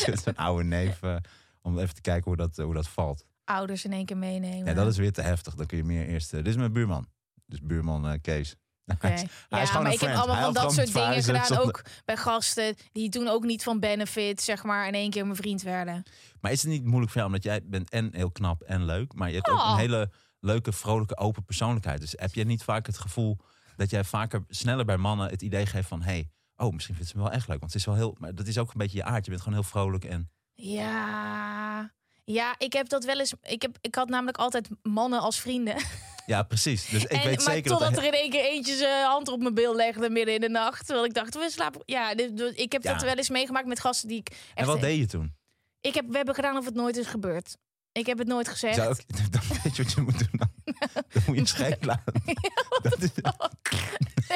[0.08, 1.02] is een oude neef.
[1.02, 1.16] eh,
[1.62, 3.24] om even te kijken hoe dat, hoe dat valt.
[3.44, 4.64] Ouders in één keer meenemen.
[4.66, 5.54] Ja, dat is weer te heftig.
[5.54, 6.32] Dan kun je meer eerst.
[6.32, 7.06] eh, dit is mijn buurman.
[7.46, 8.54] Dus buurman eh, Kees.
[8.94, 9.06] Oké.
[9.06, 11.46] Hij is- hij is Ja, maar ik heb allemaal Hij van dat soort dingen gedaan.
[11.46, 15.24] zonder- Ook bij gasten die toen ook niet van benefit, zeg maar, in één keer
[15.24, 16.02] mijn vriend werden.
[16.40, 19.14] Maar is het niet moeilijk voor jou, omdat jij bent en heel knap en leuk,
[19.14, 19.70] maar je hebt ook Oh.
[19.70, 22.00] een hele leuke, vrolijke, open persoonlijkheid.
[22.00, 23.38] Dus heb je niet vaak het gevoel
[23.76, 27.16] dat jij vaker sneller bij mannen het idee geeft van, hey, oh, misschien vindt ze
[27.16, 28.96] me wel echt leuk, want het is wel heel, maar dat is ook een beetje
[28.96, 29.24] je aard.
[29.24, 31.94] Je bent gewoon heel vrolijk en Ja.
[32.24, 33.32] Ja, ik heb dat wel eens.
[33.42, 35.76] Ik, heb, ik had namelijk altijd mannen als vrienden.
[36.26, 36.88] ja, precies.
[36.88, 37.98] Dus ik en, weet maar zeker totdat dat.
[37.98, 40.84] er in één keer eentje zijn hand op mijn bil legde midden in de nacht.
[40.86, 41.80] Terwijl ik dacht, we slapen.
[41.84, 42.92] Ja, dit- dit- ik heb Ja.
[42.92, 44.28] dat wel eens meegemaakt met gasten die ik.
[44.28, 45.34] Echt, En wat deed je toen?
[45.80, 47.56] Ik heb, we hebben gedaan of het nooit is gebeurd.
[47.92, 48.74] Ik heb het nooit gezegd.
[48.74, 48.94] Zou
[49.30, 50.50] dan weet je wat je moet doen dan.
[51.12, 51.46] Dan moet je een
[51.80, 52.12] laten.
[52.82, 53.10] Dat is,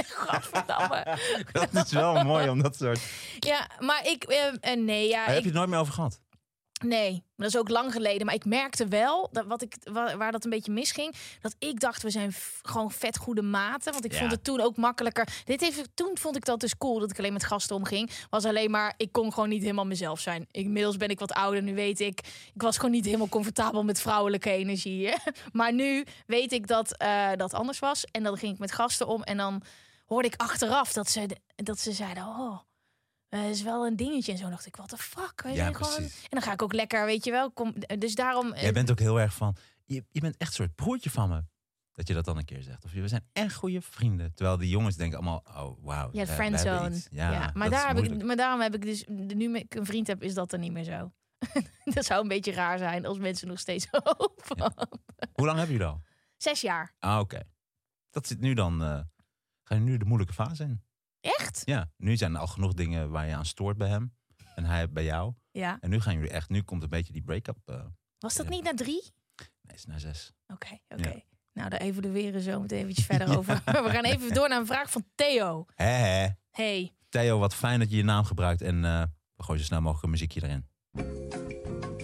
[0.09, 1.19] Gadverdamme.
[1.53, 3.01] dat is wel mooi om dat soort.
[3.39, 4.25] Ja, maar ik.
[4.25, 5.25] eh, eh, nee, ja.
[5.25, 6.21] Heb Ik, je het nooit meer over gehad.
[6.85, 8.27] Nee, dat is ook lang geleden.
[8.27, 11.15] Maar ik merkte wel, dat wat ik, wa- waar dat een beetje misging...
[11.41, 13.93] dat ik dacht, we zijn gewoon vet goede maten.
[13.93, 14.19] Want ik Ja.
[14.19, 15.29] vond het toen ook makkelijker.
[15.45, 18.11] Dit heeft, toen vond ik dat dus cool, dat ik alleen met gasten omging.
[18.31, 20.47] Was alleen maar, ik kon gewoon niet helemaal mezelf zijn.
[20.51, 22.19] Inmiddels ben ik wat ouder, nu weet ik...
[22.55, 25.13] ik was gewoon niet helemaal comfortabel met vrouwelijke energie.
[25.53, 28.05] maar nu weet ik dat eh, dat anders was.
[28.05, 29.63] En dan ging ik met gasten om en dan
[30.07, 31.27] hoorde ik achteraf dat ze,
[31.57, 32.23] dat ze zeiden...
[32.27, 32.59] oh
[33.31, 34.33] eh, is wel een dingetje.
[34.33, 35.43] En zo dacht ik, wat de fuck?
[35.43, 35.97] Wij Ja, zijn gewoon...
[36.03, 37.51] En dan ga ik ook lekker, weet je wel.
[37.51, 38.53] Kom, dus daarom...
[38.53, 41.29] eh, Jij bent ook heel erg van, je, je bent echt een soort broertje van
[41.29, 41.43] me.
[41.93, 42.85] Dat je dat dan een keer zegt.
[42.85, 44.35] Of je, we zijn echt goede vrienden.
[44.35, 46.09] Terwijl die jongens denken allemaal, oh wauw.
[46.13, 47.01] Ja, we- friendzone.
[47.11, 48.25] Ja, Ja, maar, daar heb ik, moeilijk.
[48.27, 50.85] maar daarom heb ik dus, nu ik een vriend heb, is dat dan niet meer
[50.85, 51.13] zo.
[51.95, 53.87] dat zou een beetje raar zijn als mensen nog steeds.
[55.33, 56.03] Hoe lang hebben jullie al?
[56.37, 56.95] Zes jaar.
[56.99, 57.41] Ah, oké.
[58.11, 59.01] Dat zit nu dan, eh
[59.63, 60.83] ga je nu de moeilijke fase in.
[61.21, 61.63] Echt?
[61.65, 64.15] Ja, nu zijn er al genoeg dingen waar je aan stoort bij hem.
[64.55, 65.33] En hij bij jou.
[65.51, 65.79] Ja.
[65.81, 67.57] En nu gaan jullie echt, nu komt een beetje die break-up.
[67.65, 67.85] eh
[68.19, 69.03] Was dat niet na drie?
[69.63, 70.33] nee, is naar zes.
[70.47, 71.09] Oké, oké.
[71.09, 71.21] Ja.
[71.53, 73.55] Nou, daar evalueren we zo meteen eventjes verder over.
[73.65, 75.65] We gaan even door naar een vraag van Theo.
[75.75, 76.29] Hé, hé.
[76.51, 78.63] Hey, Theo, wat fijn dat je je naam gebruikt.
[78.63, 79.03] En eh,
[79.35, 80.69] we gooien zo snel mogelijk een muziekje erin.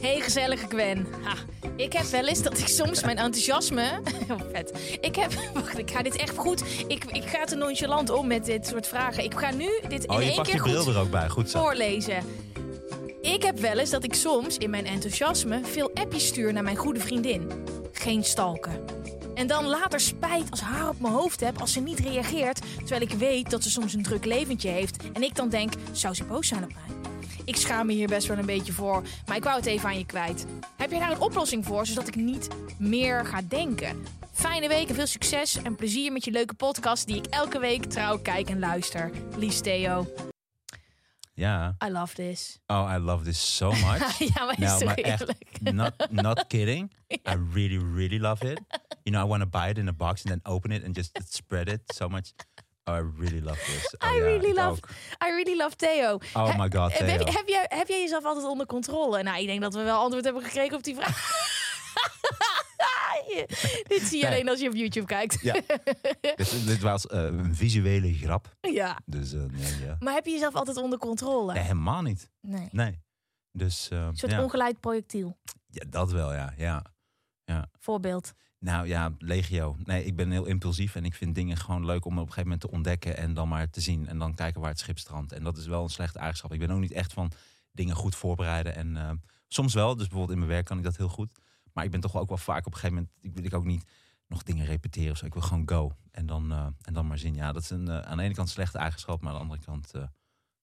[0.01, 1.07] Hey gezellige Gwen.
[1.23, 1.35] Ha,
[1.77, 3.91] ik heb wel eens dat ik soms mijn enthousiasme...
[4.31, 4.99] Oh, vet.
[5.01, 5.33] Ik heb...
[5.55, 6.63] Wacht, ik ga dit echt goed...
[6.89, 9.25] Ik, ik ga te nonchalant om met dit soort vragen.
[9.25, 11.29] Ik ga nu dit Oh, in één keer goed er ook bij.
[11.29, 11.61] Goed zo.
[11.61, 12.25] voorlezen.
[13.21, 16.77] Ik heb wel eens dat ik soms in mijn enthousiasme veel appjes stuur naar mijn
[16.77, 17.53] goede vriendin.
[17.93, 18.85] Geen stalken.
[19.37, 23.01] En dan later spijt als haar op mijn hoofd heb als ze niet reageert, terwijl
[23.01, 25.13] ik weet dat ze soms een druk leventje heeft.
[25.13, 27.13] En ik dan denk, zou ze boos zijn op mij?
[27.45, 29.99] Ik schaam me hier best wel een beetje voor, maar ik wou het even aan
[29.99, 30.47] je kwijt.
[30.77, 34.03] Heb je daar een oplossing voor, zodat ik niet meer ga denken?
[34.33, 37.85] Fijne week en veel succes en plezier met je leuke podcast die ik elke week
[37.85, 39.11] trouw kijk en luister.
[39.37, 40.07] Lies Theo.
[41.39, 41.77] Ja.
[41.87, 42.59] I love this.
[42.67, 44.19] Oh, I love this so much.
[44.19, 45.25] ja, maar is Nou, maar echt,
[45.61, 46.93] not, not kidding.
[47.33, 48.61] I really, really love it.
[49.03, 50.95] You know, I want to buy it in a box and then open it and
[50.97, 52.33] just spread it so much.
[52.89, 53.95] Oh, I really love this.
[53.99, 54.81] Oh, I ja, really love.
[55.25, 56.19] I really love Theo.
[56.35, 57.19] Oh He- my god, Heb, Theo.
[57.25, 59.23] heb, heb jij, heb jij jezelf altijd onder controle?
[59.23, 61.46] Nou, ik denk dat we wel antwoord hebben gekregen op die vraag.
[63.89, 64.33] Dit zie je Nee.
[64.33, 65.41] alleen als je op YouTube kijkt.
[65.43, 65.53] Ja.
[66.37, 68.57] dit, dit was eh, een visuele grap.
[68.61, 68.99] Ja.
[69.05, 69.97] Dus eh, nee, ja.
[69.99, 71.53] Maar heb je jezelf altijd onder controle?
[71.53, 72.31] Nee, helemaal niet.
[72.41, 72.69] Nee.
[72.73, 73.01] Nee.
[73.53, 74.43] Dus eh, Een soort ja.
[74.43, 75.39] ongeleid projectiel.
[75.71, 76.53] ja, dat wel, ja.
[76.57, 76.85] ja.
[77.79, 78.33] Voorbeeld.
[78.59, 79.77] Nou ja, legio.
[79.85, 82.43] Nee, ik ben heel impulsief en ik vind dingen gewoon leuk om op een gegeven
[82.43, 85.33] moment te ontdekken en dan maar te zien en dan kijken waar het schip strandt.
[85.33, 86.53] En dat is wel een slechte eigenschap.
[86.53, 87.31] Ik ben ook niet echt van
[87.73, 89.97] dingen goed voorbereiden en soms wel.
[89.97, 91.39] Dus bijvoorbeeld in mijn werk kan ik dat heel goed.
[91.77, 93.65] Maar ik ben toch ook wel vaak op een gegeven moment, ik wil ik ook
[93.65, 93.85] niet
[94.29, 95.27] nog dingen repeteren of zo.
[95.27, 97.35] Ik wil gewoon go en dan, eh, en dan maar zien.
[97.35, 99.61] Ja, dat is een, eh, aan de ene kant slechte eigenschap, maar aan de andere
[99.65, 100.03] kant eh,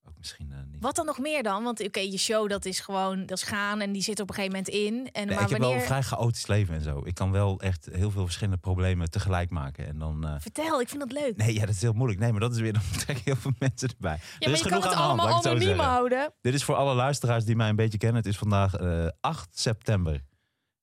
[0.08, 0.82] ook misschien niet.
[0.82, 1.64] Wat dan nog meer dan?
[1.64, 4.36] Want oké, je show dat is gewoon, dat is gaan en die zit op een
[4.36, 5.10] gegeven moment in.
[5.12, 5.78] En, Nee, maar ik heb wel wanneer...
[5.78, 7.02] een vrij chaotisch leven en zo.
[7.06, 9.88] Ik kan wel echt heel veel verschillende problemen tegelijk maken.
[9.88, 11.38] En dan, Vertel, ik vind dat leuk.
[11.38, 12.20] Nee, ja, dat is heel moeilijk.
[12.20, 14.20] Nee, maar dat is weer, dan trekken heel veel mensen erbij.
[14.40, 16.34] ja, er is je kan het aan de hand, allemaal anoniem houden.
[16.42, 18.18] Dit is voor alle luisteraars die mij een beetje kennen.
[18.18, 20.24] Het is vandaag eh 8 september.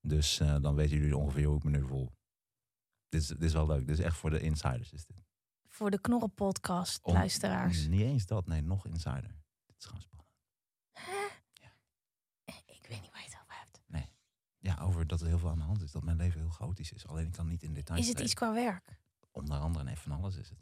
[0.00, 2.12] Dus eh, dan weten jullie ongeveer hoe ik me nu voel.
[3.08, 3.86] Dit is, dit is wel leuk.
[3.86, 4.92] Dit is echt voor de insiders.
[4.92, 5.16] Is dit.
[5.68, 7.86] Voor de Knorren-podcast, On- luisteraars.
[7.86, 9.34] Niet eens dat, nee, nog insider.
[9.66, 10.28] Dit is gewoon spannend.
[12.66, 13.80] Ik weet niet waar je het over hebt.
[14.62, 15.92] Ja, over dat er heel veel aan de hand is.
[15.92, 17.06] Dat mijn leven heel chaotisch is.
[17.06, 19.00] Alleen ik kan niet in details Is het iets qua werk?
[19.30, 20.58] Onder andere, nee, van alles is het.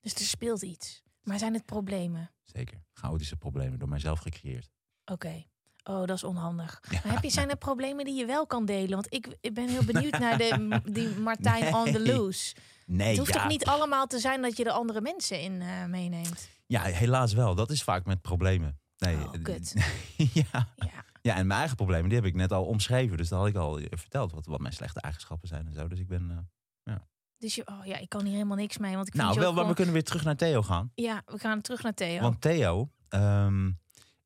[0.00, 1.02] Dus er speelt iets.
[1.22, 2.34] Maar zijn het problemen?
[2.42, 2.84] Zeker.
[2.92, 4.70] Chaotische problemen door mijzelf gecreëerd.
[5.04, 5.46] Oké.
[5.88, 6.80] Oh, dat is onhandig.
[6.90, 7.00] Ja.
[7.04, 8.90] Maar heb je, zijn er problemen die je wel kan delen?
[8.90, 12.14] Want ik, ik ben heel benieuwd naar de, die Martijn on the Nee.
[12.14, 12.54] loose.
[12.86, 13.38] Nee, het hoeft ja.
[13.40, 16.48] toch niet allemaal te zijn dat je er andere mensen in eh, meeneemt?
[16.66, 17.54] Ja, helaas wel.
[17.54, 18.78] Dat is vaak met problemen.
[18.98, 19.74] Nee, Oh, kut.
[20.16, 20.68] ja.
[20.76, 21.04] Ja.
[21.22, 23.16] ja, en mijn eigen problemen, die heb ik net al omschreven.
[23.16, 25.88] Dus dat had ik al verteld, wat, wat mijn slechte eigenschappen zijn en zo.
[25.88, 26.48] Dus ik ben...
[26.84, 26.94] eh,
[27.38, 28.94] Dus je, oh ja, ik kan hier helemaal niks mee.
[28.94, 30.90] Want ik vind nou, wel, maar we kunnen weer terug naar Theo gaan.
[30.94, 32.20] Ja, we gaan terug naar Theo.
[32.20, 33.70] Want Theo, ehm,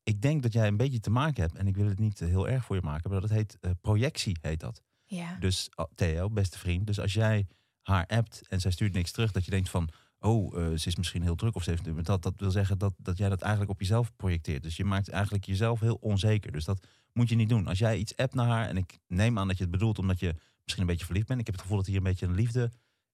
[0.03, 1.55] ik denk dat jij een beetje te maken hebt.
[1.55, 3.11] En ik wil het niet eh, heel erg voor je maken.
[3.11, 4.81] Maar dat heet eh, projectie, heet dat.
[5.05, 5.37] ja.
[5.39, 6.87] Dus oh, Theo, beste vriend.
[6.87, 7.47] Dus als jij
[7.81, 9.31] haar appt en zij stuurt niks terug.
[9.31, 9.89] Dat je denkt van,
[10.19, 12.05] oh, eh, ze is misschien heel druk of ze heeft...
[12.05, 14.63] Dat, dat wil zeggen dat, dat jij dat eigenlijk op jezelf projecteert.
[14.63, 16.51] Dus je maakt eigenlijk jezelf heel onzeker.
[16.51, 17.67] Dus dat moet je niet doen.
[17.67, 18.67] Als jij iets appt naar haar...
[18.67, 21.39] En ik neem aan dat je het bedoelt omdat je misschien een beetje verliefd bent.
[21.39, 22.71] Ik heb het gevoel dat hier een beetje een liefde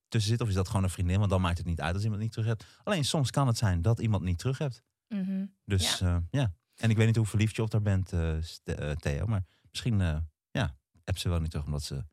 [0.07, 0.41] tussen zit.
[0.41, 1.17] Of is dat gewoon een vriendin?
[1.17, 2.65] Want dan maakt het niet uit als iemand niet terug hebt.
[2.83, 4.83] Alleen soms kan het zijn dat iemand niet terug hebt.
[5.07, 5.45] Mhm.
[5.65, 6.23] Dus ja.
[6.31, 6.53] ja.
[6.77, 9.25] En ik weet niet hoe verliefd je op haar bent, eh, eh, Theo.
[9.25, 10.17] Maar misschien eh
[10.51, 12.03] ja, heb ze wel niet terug omdat ze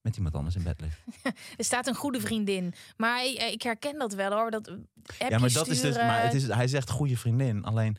[0.00, 0.98] met iemand anders in bed ligt.
[1.58, 2.74] Er staat een goede vriendin.
[2.96, 4.50] Maar ik, ik herken dat wel hoor.
[4.50, 4.66] Dat
[5.18, 5.96] ja, maar dat is dus.
[5.96, 7.64] Maar het is, hij zegt goede vriendin.
[7.64, 7.96] Alleen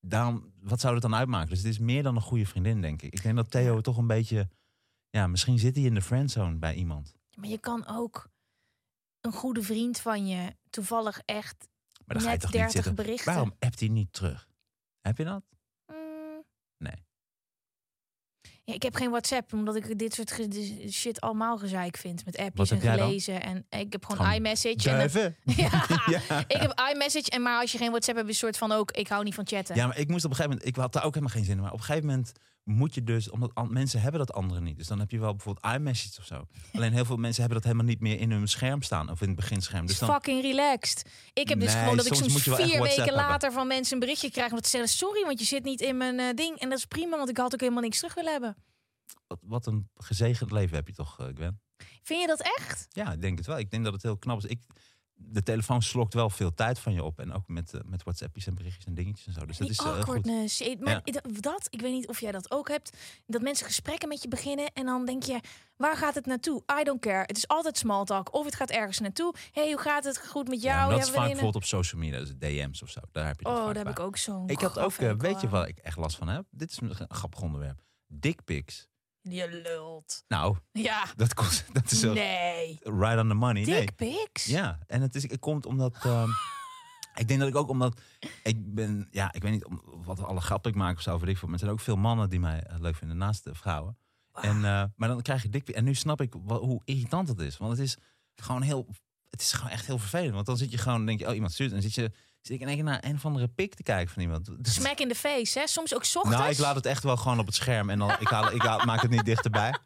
[0.00, 1.48] daarom, wat zou het dan uitmaken?
[1.48, 3.12] Dus het is meer dan een goede vriendin, denk ik.
[3.12, 4.48] Ik denk dat Theo toch een beetje.
[5.10, 7.14] Ja, misschien zit hij in de friendzone bij iemand.
[7.34, 8.30] Maar je kan ook
[9.20, 11.68] een goede vriend van je toevallig echt
[12.04, 12.94] Maar dan ga je net toch niet 30 zitten.
[12.94, 13.32] berichten.
[13.32, 14.48] Waarom appt hij niet terug?
[15.00, 15.44] Heb je dat?
[16.82, 17.04] Nee.
[18.64, 20.34] ja, ik heb geen WhatsApp, omdat ik dit soort
[20.90, 22.24] shit allemaal gezeik vind.
[22.24, 22.98] Met appjes en dan?
[22.98, 23.42] gelezen.
[23.42, 24.90] En ik heb gewoon, Gewoon iMessage.
[24.90, 25.12] En dat-
[25.56, 25.84] ja,
[26.28, 26.38] Ja.
[26.48, 27.30] ik heb iMessage.
[27.30, 29.34] En maar als je geen WhatsApp hebt, is een soort van ook, ik hou niet
[29.34, 29.74] van chatten.
[29.76, 31.56] Ja, maar ik moest op een gegeven moment, ik had daar ook helemaal geen zin
[31.56, 31.62] in.
[31.62, 32.32] Maar op een gegeven moment
[32.64, 34.76] moet je dus, omdat mensen hebben dat anderen niet.
[34.76, 36.46] Dus dan heb je wel bijvoorbeeld iMessage of zo.
[36.72, 39.10] Alleen heel veel mensen hebben dat helemaal niet meer in hun scherm staan.
[39.10, 39.86] Of in het beginscherm.
[39.86, 41.10] Dus dan, fucking relaxed.
[41.32, 43.14] Ik heb dus gewoon dat ik soms vier WhatsApp weken hebben.
[43.14, 44.52] later van mensen een berichtje krijg.
[44.52, 46.58] Om te zeggen, sorry, want je zit niet in mijn eh, ding.
[46.58, 48.56] En dat is prima, want ik had ook helemaal niks terug willen hebben.
[49.26, 51.60] wat, wat een gezegend leven heb je toch, eh, Gwen?
[52.02, 52.86] Vind je dat echt?
[52.88, 53.58] Ja, ik denk het wel.
[53.58, 54.44] Ik denk dat het heel knap is.
[54.44, 54.60] Ik,
[55.24, 57.18] de telefoon slokt wel veel tijd van je op.
[57.20, 59.46] En ook met, eh, met WhatsAppjes en berichtjes en dingetjes en zo.
[59.46, 59.98] Dus dat Die is eh, goed.
[59.98, 60.60] awkwardness.
[60.80, 61.20] Maar Ja.
[61.40, 62.96] dat- ik weet niet of jij dat ook hebt.
[63.26, 65.40] Dat mensen gesprekken met je beginnen en dan denk je,
[65.76, 66.62] waar gaat het naartoe?
[66.80, 67.20] I don't care.
[67.26, 68.34] Het is altijd small talk.
[68.34, 69.34] Of het gaat ergens naartoe.
[69.52, 70.26] hey, hoe gaat het?
[70.26, 70.80] Goed met Ja, jou?
[70.80, 72.18] maar dat Ja, is vaak bijvoorbeeld op social media.
[72.18, 73.00] Dus DM's of zo.
[73.12, 75.48] Daar heb je Oh, daar heb ik ook zo'n Ik had ook, eh, weet je
[75.48, 76.44] waar ik echt last van heb?
[76.50, 77.80] Dit is een grappig onderwerp.
[78.06, 78.88] Dickpics.
[79.22, 80.24] Je lult.
[80.28, 81.04] Nou, Ja.
[81.16, 82.78] dat, kost, dat is zo Nee.
[82.82, 83.64] right on the money.
[83.64, 83.80] Nee.
[83.80, 84.44] Dick pics?
[84.44, 85.96] Ja, en het, is, het komt omdat...
[86.04, 86.28] ehm,
[87.20, 88.00] ik denk dat ik ook omdat...
[88.42, 91.36] Ik ben, ja, ik weet niet om, wat alle grappen ik maak of zo, weet
[91.36, 91.42] ik.
[91.42, 93.96] Maar er zijn ook veel mannen die mij eh, leuk vinden naast de vrouwen.
[94.32, 95.74] En, eh, maar dan krijg je dikpic.
[95.74, 97.56] En nu snap ik wa- hoe irritant het is.
[97.56, 97.96] Want het is
[98.34, 98.86] gewoon heel...
[99.30, 100.34] Het is gewoon echt heel vervelend.
[100.34, 101.68] Want dan zit je gewoon, denk je, oh, iemand stuurt.
[101.72, 102.12] En dan zit je
[102.42, 104.50] zit ik in één keer naar een of andere pik te kijken van iemand.
[104.62, 105.66] Smack in the face, hè?
[105.66, 106.28] Soms ook ochtends.
[106.28, 107.90] nou, ik laat het echt wel gewoon op het scherm.
[107.90, 109.74] En dan, ik, haal, ik haal, maak het niet dichterbij.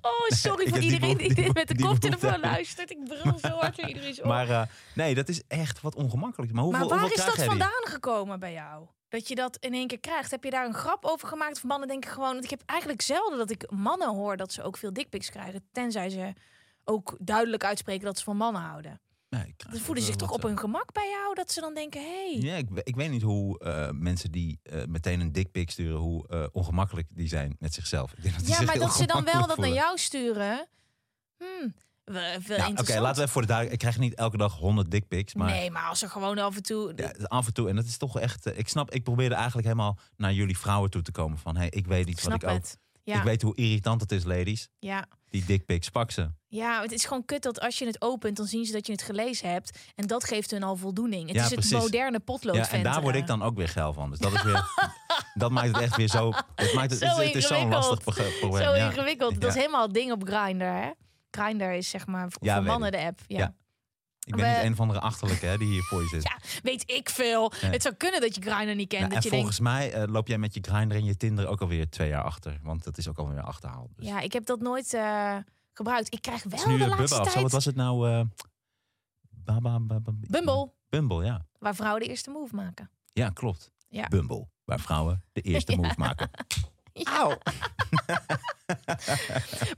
[0.00, 2.90] Oh, sorry voor iedereen die dit met de koptelefoon luistert.
[2.90, 4.16] Ik brul zo hard voor iedereen.
[4.22, 6.52] Maar, Maar eh, nee, dat is echt wat ongemakkelijk.
[6.52, 8.86] Maar hoeveel, maar waar hoeveel is dat vandaan gekomen bij jou?
[9.08, 10.30] Dat je dat in één keer krijgt.
[10.30, 11.56] Heb je daar een grap over gemaakt?
[11.56, 12.32] Of mannen denken gewoon...
[12.32, 15.68] Want ik heb eigenlijk zelden dat ik mannen hoor dat ze ook veel dickpics krijgen.
[15.72, 16.32] Tenzij ze
[16.84, 19.00] ook duidelijk uitspreken dat ze van mannen houden.
[19.30, 21.34] Nee, Ze ook voelen zich toch op eh, hun gemak bij jou?
[21.34, 22.32] Dat ze dan denken, hé...
[22.32, 25.98] Hey, Ja, ik, ik weet niet hoe eh, mensen die eh, meteen een dickpic sturen,
[25.98, 28.12] hoe eh, ongemakkelijk die zijn met zichzelf.
[28.12, 30.68] Ik denk dat Ja, maar dat ze dan wel dat naar jou sturen.
[31.36, 31.74] Hmm,
[32.04, 33.82] wel Nou, Oké, laten we even voor de duidelijk.
[33.82, 36.62] Ik krijg niet elke dag 100 dickpics, maar Nee, maar als er gewoon af en
[36.62, 36.92] toe...
[36.96, 37.68] ja, af en toe.
[37.68, 38.46] En dat is toch echt.
[38.46, 41.38] eh, ik snap, ik probeerde eigenlijk helemaal naar jullie vrouwen toe te komen.
[41.38, 42.62] Van hey, ik weet iets snap wat ik ook.
[42.62, 42.78] het.
[43.02, 44.68] Ja, Ik weet hoe irritant het is, ladies.
[44.78, 45.06] ja.
[45.30, 46.30] Die dickpics, pak ze.
[46.48, 48.92] ja, het is gewoon kut dat als je het opent, dan zien ze dat je
[48.92, 49.78] het gelezen hebt.
[49.94, 51.26] En dat geeft hun al voldoening.
[51.26, 51.78] Het Ja, is het precies.
[51.78, 54.10] moderne potlood Ja, en daar word ik dan ook weer geil van.
[54.10, 54.64] Dus dat is weer.
[55.34, 56.32] dat maakt het echt weer zo.
[56.54, 58.62] Het, maakt het, Zo het, het is zo'n lastig pro- probleem.
[58.64, 58.86] Zo ja.
[58.86, 59.40] ingewikkeld.
[59.40, 60.90] Dat is helemaal het ding op Grindr, hè?
[61.30, 63.20] Grindr is zeg maar voor Ja, voor mannen de app.
[63.26, 63.54] Ja.
[64.28, 66.22] Ik ben niet een of andere achterlijke hè, die hier voor je zit.
[66.28, 67.52] Ja, weet ik veel.
[67.62, 67.70] Nee.
[67.70, 69.00] Het zou kunnen dat je Grindr niet kent.
[69.02, 71.16] Nou, dat en je volgens denkt, mij eh, loop jij met je Grindr en je
[71.16, 72.58] Tinder ook alweer twee jaar achter.
[72.62, 73.90] Want dat is ook alweer achterhaald.
[73.96, 74.06] Dus.
[74.06, 75.36] ja, ik heb dat nooit eh,
[75.72, 76.12] gebruikt.
[76.12, 77.22] Ik krijg wel nu de laatste zo.
[77.22, 77.42] tijd...
[77.42, 78.08] Wat was het nou?
[78.08, 78.20] eh
[80.28, 81.46] Bumble, Bumble, ja.
[81.58, 82.90] waar vrouwen de eerste move maken.
[83.12, 83.70] Ja, klopt.
[83.88, 84.08] Ja.
[84.08, 86.30] Bumble, waar vrouwen de eerste move maken.
[87.06, 87.38] Auw.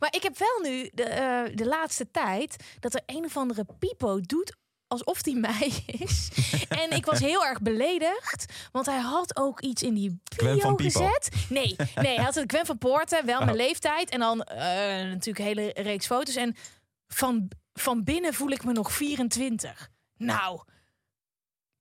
[0.00, 3.66] Maar ik heb wel nu de, eh, de laatste tijd dat er een of andere
[3.78, 4.56] pipo doet
[4.86, 6.28] alsof die mij is.
[6.68, 11.28] en ik was heel erg beledigd, want hij had ook iets in die bio gezet.
[11.48, 13.56] Nee, nee, hij had het Gwen van Poorten, wel mijn Oh.
[13.56, 14.58] leeftijd en dan eh,
[15.08, 16.36] natuurlijk een hele reeks foto's.
[16.36, 16.56] En
[17.08, 19.88] van, van binnen voel ik me nog 24.
[20.16, 20.60] Nou,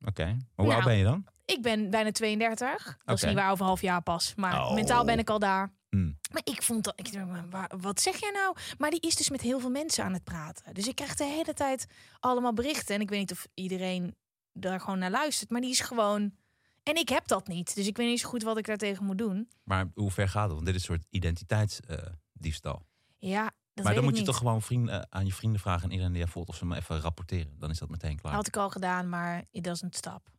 [0.08, 0.74] Oké, maar hoe Nou.
[0.76, 1.26] oud ben je dan?
[1.50, 2.70] Ik ben bijna 32.
[3.06, 3.26] Dat is Oké.
[3.32, 4.74] niet waar over een half jaar pas, maar Oh.
[4.74, 5.72] mentaal ben ik al daar.
[5.90, 6.18] Hmm.
[6.32, 7.14] Maar ik vond dat, ik
[7.52, 8.56] dacht, wat zeg jij nou?
[8.78, 10.74] Maar die is dus met heel veel mensen aan het praten.
[10.74, 11.88] Dus ik krijg de hele tijd
[12.20, 12.96] allemaal berichten.
[12.96, 14.16] En ik weet niet of iedereen
[14.54, 15.50] daar gewoon naar luistert.
[15.50, 16.32] Maar die is gewoon.
[16.84, 17.76] En ik heb dat niet.
[17.76, 19.50] Dus ik weet niet zo goed wat ik daartegen moet doen.
[19.64, 20.54] Maar hoe ver gaat het?
[20.54, 22.86] Want dit is een soort identiteitsdiefstal.
[23.18, 24.28] Ja, dat maar dan moet je niet.
[24.30, 27.00] toch gewoon vrienden, aan je vrienden vragen en iedereen die voelt of ze me even
[27.02, 27.60] rapporteren.
[27.60, 28.34] Dan is dat meteen klaar.
[28.34, 30.30] Had ik al gedaan, maar it doesn't stop.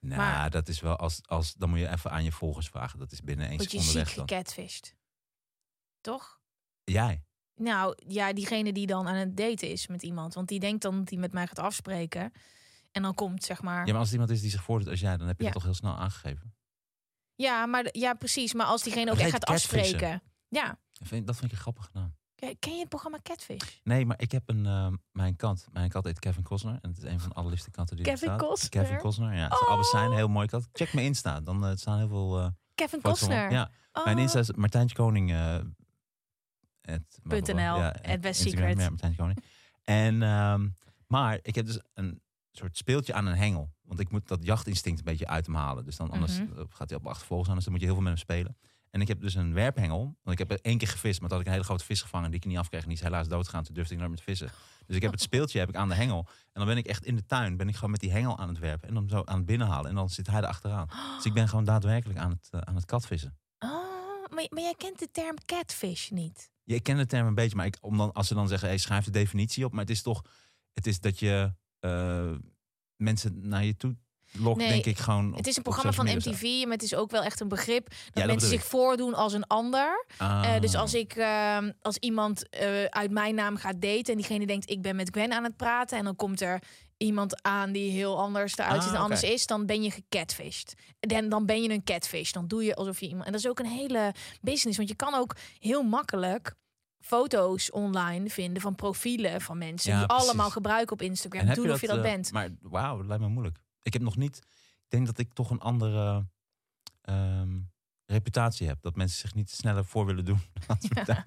[0.00, 2.98] Nou, maar- dat is wel als, als dan moet je even aan je volgers vragen.
[2.98, 4.28] Dat is binnen één Word je seconde ziek weg dan.
[4.28, 4.96] gecatfished.
[6.00, 6.40] Toch?
[6.84, 7.22] Jij.
[7.54, 10.34] Nou, ja, diegene die dan aan het daten is met iemand.
[10.34, 12.32] Want die denkt dan dat hij met mij gaat afspreken.
[12.92, 13.78] En dan komt, zeg maar...
[13.86, 15.50] Ja, maar als het iemand is die zich voordoet als jij, dan heb je Ja.
[15.50, 16.54] dat toch heel snel aangegeven.
[17.34, 18.54] Ja, maar ja, precies.
[18.54, 20.22] Maar als diegene ook Dat echt gaat afspreken.
[20.48, 20.78] Ja.
[20.92, 22.16] Dat vind, dat vind ik een grappige naam.
[22.58, 23.78] Ken je het programma Catfish?
[23.84, 25.66] Nee, maar ik heb een, ehm, mijn kat.
[25.72, 26.78] Mijn kat heet Kevin Cosner.
[26.82, 28.48] En het is een van de allerliefste katten die er Kevin bestaat.
[28.48, 28.82] Costner?
[28.82, 29.42] Kevin Cosner, ja.
[29.48, 29.82] Het is Oh.
[29.82, 30.68] Zijn, heel mooi kat.
[30.72, 31.40] Check mijn Insta.
[31.40, 33.00] Dan eh, staan heel veel eh Kevin.
[33.00, 33.50] Costner.
[33.50, 33.70] Ja,
[34.04, 34.22] mijn Oh.
[34.22, 35.30] Insta is Martijntje Koning.
[35.32, 35.54] eh,
[36.82, 38.78] at- .nl, ja, at at Best Instagram, Secret.
[38.80, 39.44] Ja, Martijntje Koning.
[39.84, 40.68] En, ehm,
[41.06, 43.70] maar ik heb dus een soort speeltje aan een hengel.
[43.82, 45.84] Want ik moet dat jachtinstinct een beetje uit hem halen.
[45.84, 46.58] Dus dan anders Mhm.
[46.58, 47.54] eh, gaat hij op achtervolgens aan.
[47.54, 48.56] Dus dan moet je heel veel met hem spelen.
[48.90, 50.02] En ik heb dus een werphengel.
[50.22, 51.20] Want ik heb er één keer gevist.
[51.20, 52.82] Maar toen had ik een hele grote vis gevangen die ik niet afkreeg.
[52.82, 53.64] En die is helaas doodgegaan.
[53.64, 54.50] Toen durfde ik nooit meer te vissen.
[54.86, 56.26] Dus ik heb het speeltje heb ik aan de hengel.
[56.28, 57.56] En dan ben ik echt in de tuin.
[57.56, 58.88] Ben ik gewoon met die hengel aan het werpen.
[58.88, 59.90] En dan zo aan het binnenhalen.
[59.90, 60.88] En dan zit hij er achteraan.
[61.16, 63.38] Dus ik ben gewoon daadwerkelijk aan het, eh, aan het katvissen.
[63.58, 63.70] Oh,
[64.30, 66.50] maar, maar jij kent de term catfish niet.
[66.64, 68.68] Ja, ik ken de term een beetje, maar ik, om dan, als ze dan zeggen,
[68.68, 69.72] hey, schrijf de definitie op.
[69.72, 70.24] Maar het is toch,
[70.72, 72.34] het is dat je eh,
[72.96, 73.96] mensen naar je toe
[74.32, 75.34] lokt, Nee, denk ik gewoon.
[75.36, 77.98] Het is een programma van MTV, maar het is ook wel echt een begrip dat
[78.12, 80.04] dat mensen zich voordoen als een ander.
[80.18, 80.80] Eh, dus Ah.
[80.80, 84.82] als ik ehm, als iemand eh, uit mijn naam gaat daten en diegene denkt ik
[84.82, 86.62] ben met Gwen aan het praten en dan komt er
[86.96, 90.74] iemand aan die heel anders eruit ziet en Ah, anders is, dan ben je gecatfished.
[91.00, 92.30] Dan, dan ben je een catfish.
[92.32, 93.26] Dan doe je alsof je iemand.
[93.26, 96.54] En dat is ook een hele business, want je kan ook heel makkelijk
[97.00, 100.24] foto's online vinden van profielen van mensen Ja, die precies.
[100.24, 101.40] allemaal gebruiken op Instagram.
[101.40, 102.32] En heb Doe of je dat eh, bent.
[102.32, 103.58] Maar wauw, dat lijkt me moeilijk.
[103.88, 104.36] Ik heb nog niet.
[104.84, 106.26] Ik denk dat ik toch een andere
[107.02, 107.58] ehm,
[108.06, 108.82] reputatie heb.
[108.82, 110.40] Dat mensen zich niet sneller voor willen doen.
[111.06, 111.24] Ja.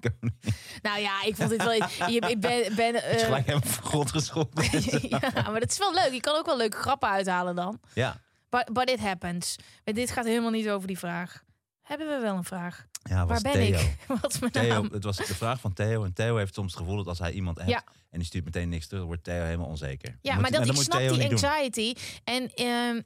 [0.82, 1.72] Nou ja, ik vond dit wel.
[1.72, 4.80] Je, ik ben, ben is eh, gelijk van grond geschoten.
[5.08, 6.12] ja, maar dat is wel leuk.
[6.12, 7.80] Je kan ook wel leuke grappen uithalen dan.
[7.94, 8.20] ja.
[8.48, 9.56] But, but it happens.
[9.84, 11.44] Maar dit gaat helemaal niet over die vraag.
[11.82, 12.86] Hebben we wel een vraag?
[13.02, 13.78] Ja, Waar was ben Theo.
[13.80, 13.96] ik?
[14.22, 14.88] Wat is mijn Theo, naam?
[14.92, 16.04] het was de vraag van Theo.
[16.04, 17.84] En Theo heeft soms het gevoel dat als hij iemand hebt Ja.
[18.10, 20.18] en die stuurt meteen niks terug, dan wordt Theo helemaal onzeker.
[20.22, 21.94] Ja, maar moet- dat, dan ik snap Theo die anxiety.
[22.24, 23.00] En ehm,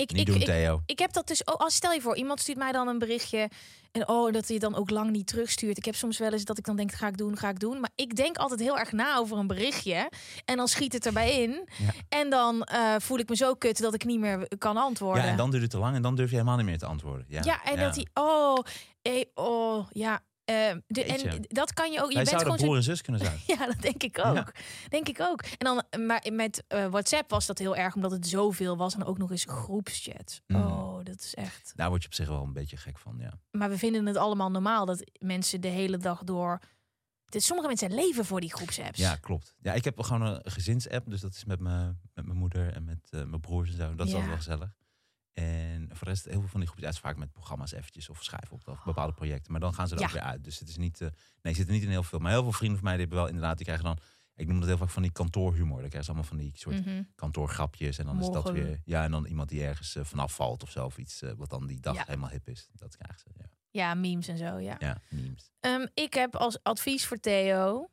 [0.00, 0.82] ik, Niet ik, doen, ik, Theo.
[0.86, 1.44] ik heb dat dus.
[1.44, 3.48] Oh, als stel je voor, iemand stuurt mij dan een berichtje.
[3.92, 5.76] En oh, dat hij dan ook lang niet terugstuurt.
[5.78, 7.80] Ik heb soms wel eens dat ik dan denk, ga ik doen, ga ik doen.
[7.80, 10.10] Maar ik denk altijd heel erg na over een berichtje.
[10.44, 11.68] En dan schiet het erbij in.
[11.78, 11.90] Ja.
[12.08, 15.24] En dan eh, voel ik me zo kut dat ik niet meer kan antwoorden.
[15.24, 16.86] Ja, en dan duurt het te lang en dan durf je helemaal niet meer te
[16.86, 17.26] antwoorden.
[17.28, 18.58] Ja, Ja, en dat hij, oh,
[19.02, 20.20] eh, oh, ja.
[20.48, 21.28] Eh, de, Jeetje.
[21.28, 22.08] en dat kan je ook.
[22.08, 23.38] Je Wij bent gewoon broer en zus kunnen zijn.
[23.58, 24.34] ja, dat denk ik ook.
[24.34, 24.52] Ja.
[24.88, 25.42] Denk ik ook.
[25.42, 29.04] En dan, maar met eh, WhatsApp was dat heel erg, omdat het zoveel was en
[29.04, 30.40] ook nog eens groepschat.
[30.46, 30.56] Mm.
[30.56, 31.72] Oh, dat is echt.
[31.76, 33.32] Daar word je op zich wel een beetje gek van, ja.
[33.50, 36.60] Maar we vinden het allemaal normaal dat mensen de hele dag door.
[37.24, 38.98] Dit, sommige mensen leven voor die groepsapps.
[38.98, 39.54] Ja, klopt.
[39.60, 42.84] Ja, ik heb gewoon een gezinsapp, dus dat is met mijn met mijn moeder en
[42.84, 43.94] met eh, mijn broers en zo.
[43.94, 44.18] Dat is Ja.
[44.18, 44.76] altijd wel gezellig.
[45.42, 48.22] En voor de rest, heel veel van die groepjes, is vaak met programma's eventjes of
[48.24, 49.52] schrijven op of bepaalde projecten.
[49.52, 50.06] Maar dan gaan ze er Ja.
[50.06, 50.44] ook weer uit.
[50.44, 51.08] Dus het is niet, eh,
[51.42, 52.18] nee, zitten niet in heel veel.
[52.18, 53.98] Maar heel veel vrienden van mij, die hebben wel inderdaad, die krijgen dan,
[54.34, 55.80] ik noem dat heel vaak van die kantoorhumor.
[55.80, 57.02] Dan krijgen ze allemaal van die soort Mhm.
[57.14, 57.98] kantoorgrapjes.
[57.98, 60.70] En dan is dat weer, ja, en dan iemand die ergens eh, vanaf valt of
[60.70, 60.84] zo.
[60.84, 62.04] Of iets eh, wat dan die dag Ja.
[62.06, 62.68] helemaal hip is.
[62.72, 63.44] Dat krijgen ze, ja.
[63.70, 64.58] ja, memes en zo.
[64.58, 64.76] Ja.
[64.78, 65.50] Ja, memes.
[65.60, 67.90] Ehm, ik heb als advies voor Theo.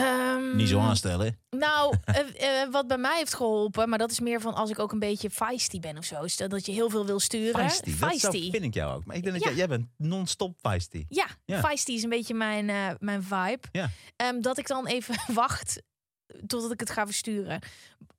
[0.00, 1.38] Ehm, Niet zo aanstellen.
[1.50, 4.78] Nou, eh, eh, wat bij mij heeft geholpen, maar dat is meer van als ik
[4.78, 6.26] ook een beetje feisty ben of zo.
[6.26, 7.54] Stel dat je heel veel wil sturen.
[7.54, 9.04] Feisty, dat zo vind ik jou ook.
[9.04, 9.48] Maar ik denk dat Ja.
[9.50, 11.04] jij, jij bent non-stop feisty.
[11.08, 11.60] Ja, Ja.
[11.60, 13.60] feisty is een beetje mijn, eh, mijn vibe.
[13.72, 13.90] Ja.
[14.16, 15.82] Ehm, dat ik dan even wacht
[16.46, 17.60] totdat ik het ga versturen.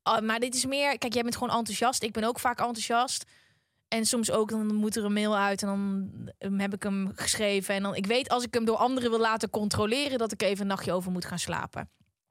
[0.04, 2.04] Ah, maar dit is meer, kijk, jij bent gewoon enthousiast.
[2.04, 3.24] Ik ben ook vaak enthousiast.
[3.88, 7.12] En soms ook, dan moet er een mail uit en dan ehm, heb ik hem
[7.16, 7.76] geschreven.
[7.76, 10.62] En dan, ik weet als ik hem door anderen wil laten controleren, dat ik even
[10.62, 11.90] een nachtje over moet gaan slapen.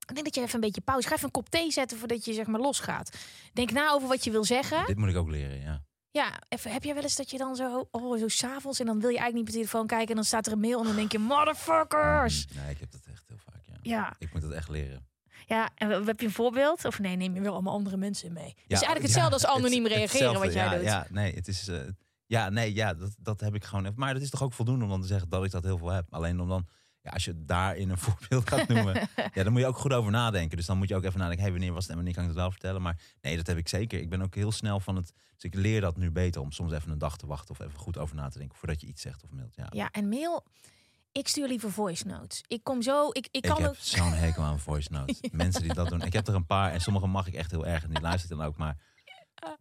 [0.08, 1.08] Ik denk dat je even een beetje pauze.
[1.08, 3.16] Ga even een kop thee zetten voordat je zeg maar losgaat.
[3.52, 4.86] Denk na over wat je wil zeggen.
[4.86, 5.82] Dit moet ik ook leren, ja.
[6.10, 9.00] Ja, even, heb jij wel eens dat je dan zo, oh, zo s'avonds en dan
[9.00, 10.86] wil je eigenlijk niet op je telefoon kijken en dan staat er een mail en
[10.86, 12.46] dan denk je, motherfuckers.
[12.54, 13.74] Nee, ik heb dat echt heel vaak, ja.
[13.82, 15.06] Ja, Ik moet dat echt leren.
[15.46, 15.70] Ja.
[15.74, 16.84] En heb je een voorbeeld?
[16.84, 18.44] Of nee, neem je wel allemaal andere mensen mee?
[18.48, 20.84] Het is Ja, eigenlijk hetzelfde ja, als anoniem het- reageren hetzelfde, wat jij ja, doet.
[20.84, 21.68] Ja, nee, het is...
[21.68, 21.80] eh,
[22.26, 23.98] ja, nee, ja, dat, dat heb ik gewoon even.
[23.98, 25.88] Maar dat is toch ook voldoende om dan te zeggen dat ik dat heel veel
[25.88, 26.06] heb.
[26.10, 26.66] Alleen om dan,
[27.02, 30.10] ja, als je daarin een voorbeeld gaat noemen, ja, dan moet je ook goed over
[30.10, 30.56] nadenken.
[30.56, 32.28] Dus dan moet je ook even nadenken, hey, wanneer was het en wanneer kan ik
[32.28, 32.82] het wel vertellen?
[32.82, 34.00] Maar nee, dat heb ik zeker.
[34.00, 36.72] Ik ben ook heel snel van het, dus ik leer dat nu beter om soms
[36.72, 39.02] even een dag te wachten of even goed over na te denken voordat je iets
[39.02, 39.54] zegt of mailt.
[39.54, 40.44] Ja, Ja, en mail,
[41.18, 42.42] ik stuur liever voice notes.
[42.48, 43.76] Ik kom zo, ik, ik ik kan heb ook...
[43.78, 45.20] zo'n hekel aan voice notes.
[45.32, 46.02] Mensen die dat doen.
[46.02, 48.30] Ik heb er een paar en sommige mag ik echt heel erg en die luistert
[48.30, 48.56] dan ook.
[48.56, 48.76] Maar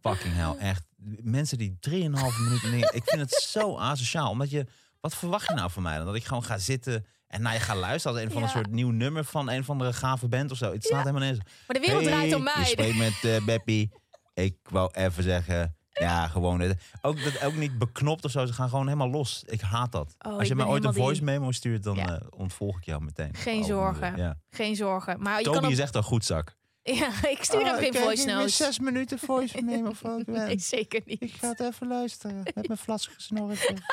[0.00, 0.84] fucking hell, echt.
[1.22, 2.70] Mensen die 3,5 minuten...
[2.70, 4.30] neer- Ik vind het zo asociaal.
[4.30, 4.66] Omdat je...
[5.00, 5.96] Wat verwacht je nou van mij?
[5.96, 8.48] Dan dat ik gewoon ga zitten en naar je ga luisteren als een van een
[8.48, 8.54] Ja.
[8.54, 10.72] soort nieuw nummer van een van de gave band of zo.
[10.72, 11.44] Het staat helemaal nergens.
[11.66, 12.64] Maar de wereld draait om Hey, mij.
[12.64, 13.92] Je spreekt met Beppie.
[14.34, 15.75] Ik wou even zeggen...
[15.98, 16.60] Ja, gewoon.
[16.60, 18.46] het- Ook, dat, ook niet beknopt of zo.
[18.46, 19.42] Ze gaan gewoon helemaal los.
[19.46, 20.14] Ik haat dat.
[20.18, 22.18] Oh, Als ik je mij ooit een helemaal voice memo stuurt, dan Ja.
[22.18, 23.34] eh, ontvolg ik jou meteen.
[23.34, 24.16] Geen Oh, zorgen.
[24.16, 24.38] Ja.
[24.50, 25.22] Geen zorgen.
[25.22, 25.72] Maar je Toby kan ook...
[25.72, 26.56] is echt een goed zak.
[26.82, 28.56] Ja, ik stuur hem geen voice notes.
[28.56, 30.22] zes minuten voice memo van.
[30.26, 31.22] Nee, zeker niet.
[31.22, 33.76] Ik ga het even luisteren met mijn vlasige snorretje.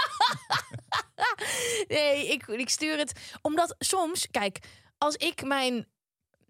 [1.87, 3.19] Nee, ik, ik stuur het.
[3.41, 4.59] Omdat soms, kijk,
[4.97, 5.87] als ik mijn,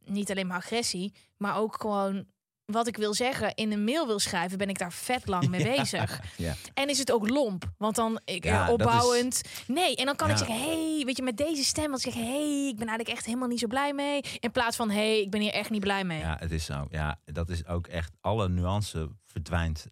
[0.05, 2.25] niet alleen maar agressie, maar ook gewoon
[2.66, 5.64] wat ik wil zeggen in een mail wil schrijven, ben ik daar vet lang mee
[5.78, 6.22] bezig.
[6.38, 6.53] Ja.
[6.74, 7.64] En is het ook lomp?
[7.78, 9.41] Want dan ik, Ja, eh, is- opbouwend.
[9.68, 12.68] Nee, en dan kan ik zeggen: hey, weet je, met deze stem, wat zeggen: hey,
[12.68, 14.22] ik ben eigenlijk echt helemaal niet zo blij mee.
[14.39, 16.20] In plaats van: hey, ik ben hier echt niet blij mee.
[16.20, 16.86] ja, het is zo.
[16.89, 18.11] Ja, dat is ook echt.
[18.22, 19.86] Alle nuance verdwijnt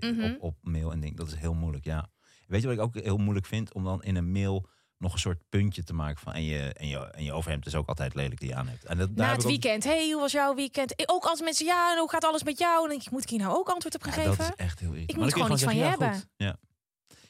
[0.00, 0.24] eh, Mhm.
[0.24, 1.16] op, op mail en ding.
[1.16, 1.84] Dat is heel moeilijk.
[1.84, 2.08] Ja.
[2.46, 3.72] Weet je wat ik ook heel moeilijk vind?
[3.74, 4.66] Om dan in een mail
[5.00, 6.32] nog een soort puntje te maken van.
[6.32, 8.84] En je, en je, en je overhemd is ook altijd lelijk die je aan hebt.
[8.84, 11.08] En dat, Na het ik ook- weekend, hey, hoe was jouw weekend?
[11.08, 12.82] Ook als mensen, ja, en hoe gaat alles met jou?
[12.84, 14.36] En denk ik, moet ik hier nou ook antwoord op Ja, geven?
[14.36, 15.10] dat is echt heel irritant.
[15.18, 16.26] Ik moet gewoon iets van je zeggen, ja, goed.
[16.36, 16.56] Ja.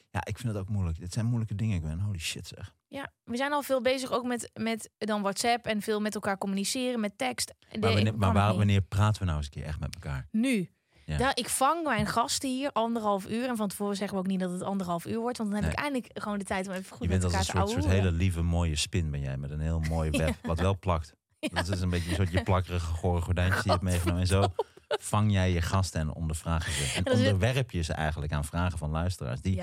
[0.09, 0.99] Ja, ik vind het ook moeilijk.
[0.99, 1.99] Dit zijn moeilijke dingen, Gwen.
[1.99, 2.73] Holy shit zeg.
[2.87, 6.37] Ja, we zijn al veel bezig ook met, met dan WhatsApp en veel met elkaar
[6.37, 7.53] communiceren, met tekst.
[7.69, 10.27] Maar, Nee, wanneer, maar waar- wanneer praten we nou eens een keer echt met elkaar?
[10.31, 10.69] Nu.
[11.17, 11.35] Ja.
[11.35, 13.47] Ik vang mijn gasten hier anderhalf uur.
[13.47, 15.37] En van tevoren zeggen we ook niet dat het anderhalf uur wordt.
[15.37, 15.77] Want dan heb Nee.
[15.77, 17.81] ik eindelijk gewoon de tijd om even goed Je bent met als een elkaar soort,
[17.81, 19.37] te soort hele lieve, mooie spin ben jij.
[19.37, 21.13] Met een heel mooi web, wat wel plakt.
[21.39, 24.21] Dat is een beetje een soort je plakkerige, gore gordijntjes die je hebt meegenomen.
[24.21, 24.45] En zo
[24.87, 27.01] vang jij je gasten en ondervraag je ze.
[27.03, 29.61] En onderwerp je ze eigenlijk aan vragen van luisteraars die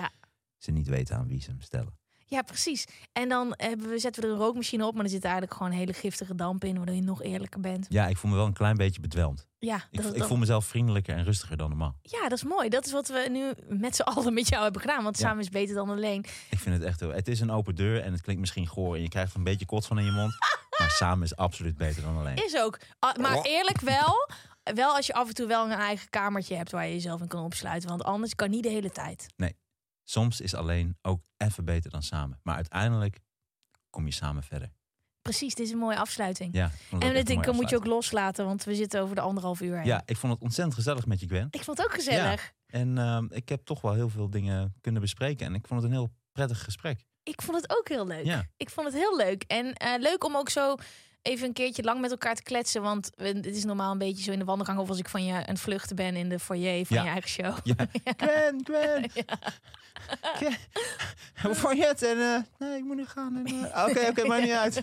[0.59, 1.99] ze niet weten aan wie ze hem stellen.
[2.29, 2.85] Ja, precies.
[3.13, 4.95] En dan hebben we, zetten we er een rookmachine op.
[4.95, 6.77] Maar er zit eigenlijk gewoon hele giftige damp in.
[6.77, 7.87] Waardoor je nog eerlijker bent.
[7.89, 9.47] Ja, ik voel me wel een klein beetje bedwelmd.
[9.59, 11.97] Ja, Ik, dat, ik dat- voel mezelf vriendelijker en rustiger dan normaal.
[12.03, 12.69] ja, dat is mooi.
[12.69, 15.03] Dat is wat we nu met z'n allen met jou hebben gedaan.
[15.03, 15.27] Want Ja.
[15.27, 16.25] samen is beter dan alleen.
[16.51, 17.11] Ik vind het echt heel...
[17.11, 18.95] Het is een open deur en het klinkt misschien goor.
[18.95, 20.33] En je krijgt een beetje kots van in je mond.
[20.79, 22.37] Maar samen is absoluut beter dan alleen.
[22.45, 22.79] Is ook.
[22.99, 24.29] Ah, maar eerlijk wel.
[24.75, 27.27] Wel als je af en toe wel een eigen kamertje hebt waar je jezelf in
[27.29, 27.89] kan opsluiten.
[27.89, 29.27] Want anders kan niet de hele tijd.
[30.11, 32.41] Soms is alleen ook even beter dan samen.
[32.43, 33.21] Maar uiteindelijk
[33.91, 34.71] kom je samen verder.
[35.23, 36.55] Precies, dit is een mooie afsluiting.
[36.55, 39.61] Ja, en dit een mooie moet je ook loslaten, want we zitten over de anderhalf
[39.61, 39.87] uur heen.
[39.87, 41.49] Ja, ik vond het ontzettend gezellig met je, Gwen.
[41.51, 42.53] Ik vond het ook gezellig.
[42.67, 45.47] En ehm, ik heb toch wel heel veel dingen kunnen bespreken.
[45.47, 47.05] En ik vond het een heel prettig gesprek.
[47.23, 48.25] Ik vond het ook heel leuk.
[48.25, 48.47] Ja.
[48.57, 49.43] Ik vond het heel leuk.
[49.43, 50.77] En eh, leuk om ook zo
[51.23, 52.83] even een keertje lang met elkaar te kletsen.
[52.83, 54.79] Want het is normaal een beetje zo in de wandelgang.
[54.79, 57.03] Of als ik van je aan het vluchten ben in de foyer van Ja.
[57.03, 57.57] je eigen show.
[57.63, 57.75] Ja.
[58.17, 59.11] Gwen, Gwen.
[60.21, 60.57] Gwen.
[61.57, 62.03] Vond je het?
[62.03, 62.39] En, eh,
[62.69, 63.47] nee, ik moet nu gaan.
[63.47, 64.77] eh, Oké, oké, maakt niet uit.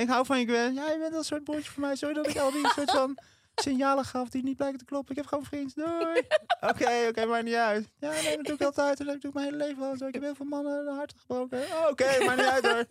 [0.00, 0.74] ik hou van je, Gwen.
[0.74, 1.96] Ja, je bent een soort broertje voor mij.
[1.96, 3.18] Sorry dat ik al die soort van
[3.54, 5.10] signalen gaf die niet blijken te kloppen.
[5.10, 5.74] Ik heb gewoon vriends.
[5.74, 6.22] Doei.
[6.70, 7.88] Oké, oké, maakt niet uit.
[7.98, 8.98] Ja, nee, dat doe ik altijd.
[8.98, 10.06] Dat doe ik mijn hele leven al zo.
[10.06, 11.58] Ik heb heel veel mannen de hart gebroken.
[11.58, 12.84] Oh, Oké, maakt niet uit hoor.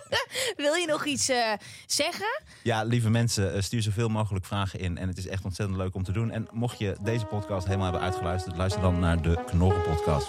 [0.66, 1.52] Wil je nog iets eh,
[1.86, 2.42] zeggen?
[2.62, 4.98] Ja, lieve mensen, eh, stuur zoveel mogelijk vragen in.
[4.98, 6.30] En het is echt ontzettend leuk om te doen.
[6.30, 10.28] En mocht je deze podcast helemaal hebben uitgeluisterd, luister dan naar de Knorren podcast.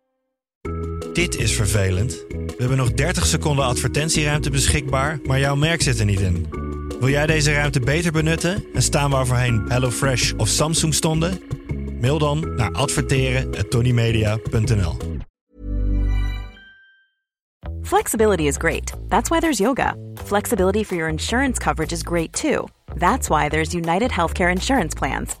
[1.13, 2.25] Dit is vervelend.
[2.29, 6.47] We hebben nog 30 seconden advertentieruimte beschikbaar, maar jouw merk zit er niet in.
[6.99, 11.41] Wil jij deze ruimte beter benutten en staan waar voorheen HelloFresh of Samsung stonden?
[12.01, 14.97] Mail dan naar adverteren@tonymedia.nl.
[17.81, 18.93] Flexibility is great.
[19.07, 19.95] That's why there's yoga.
[20.25, 22.67] Flexibility for your insurance coverage is great too.
[22.97, 25.40] That's why there's United Healthcare Insurance Plans.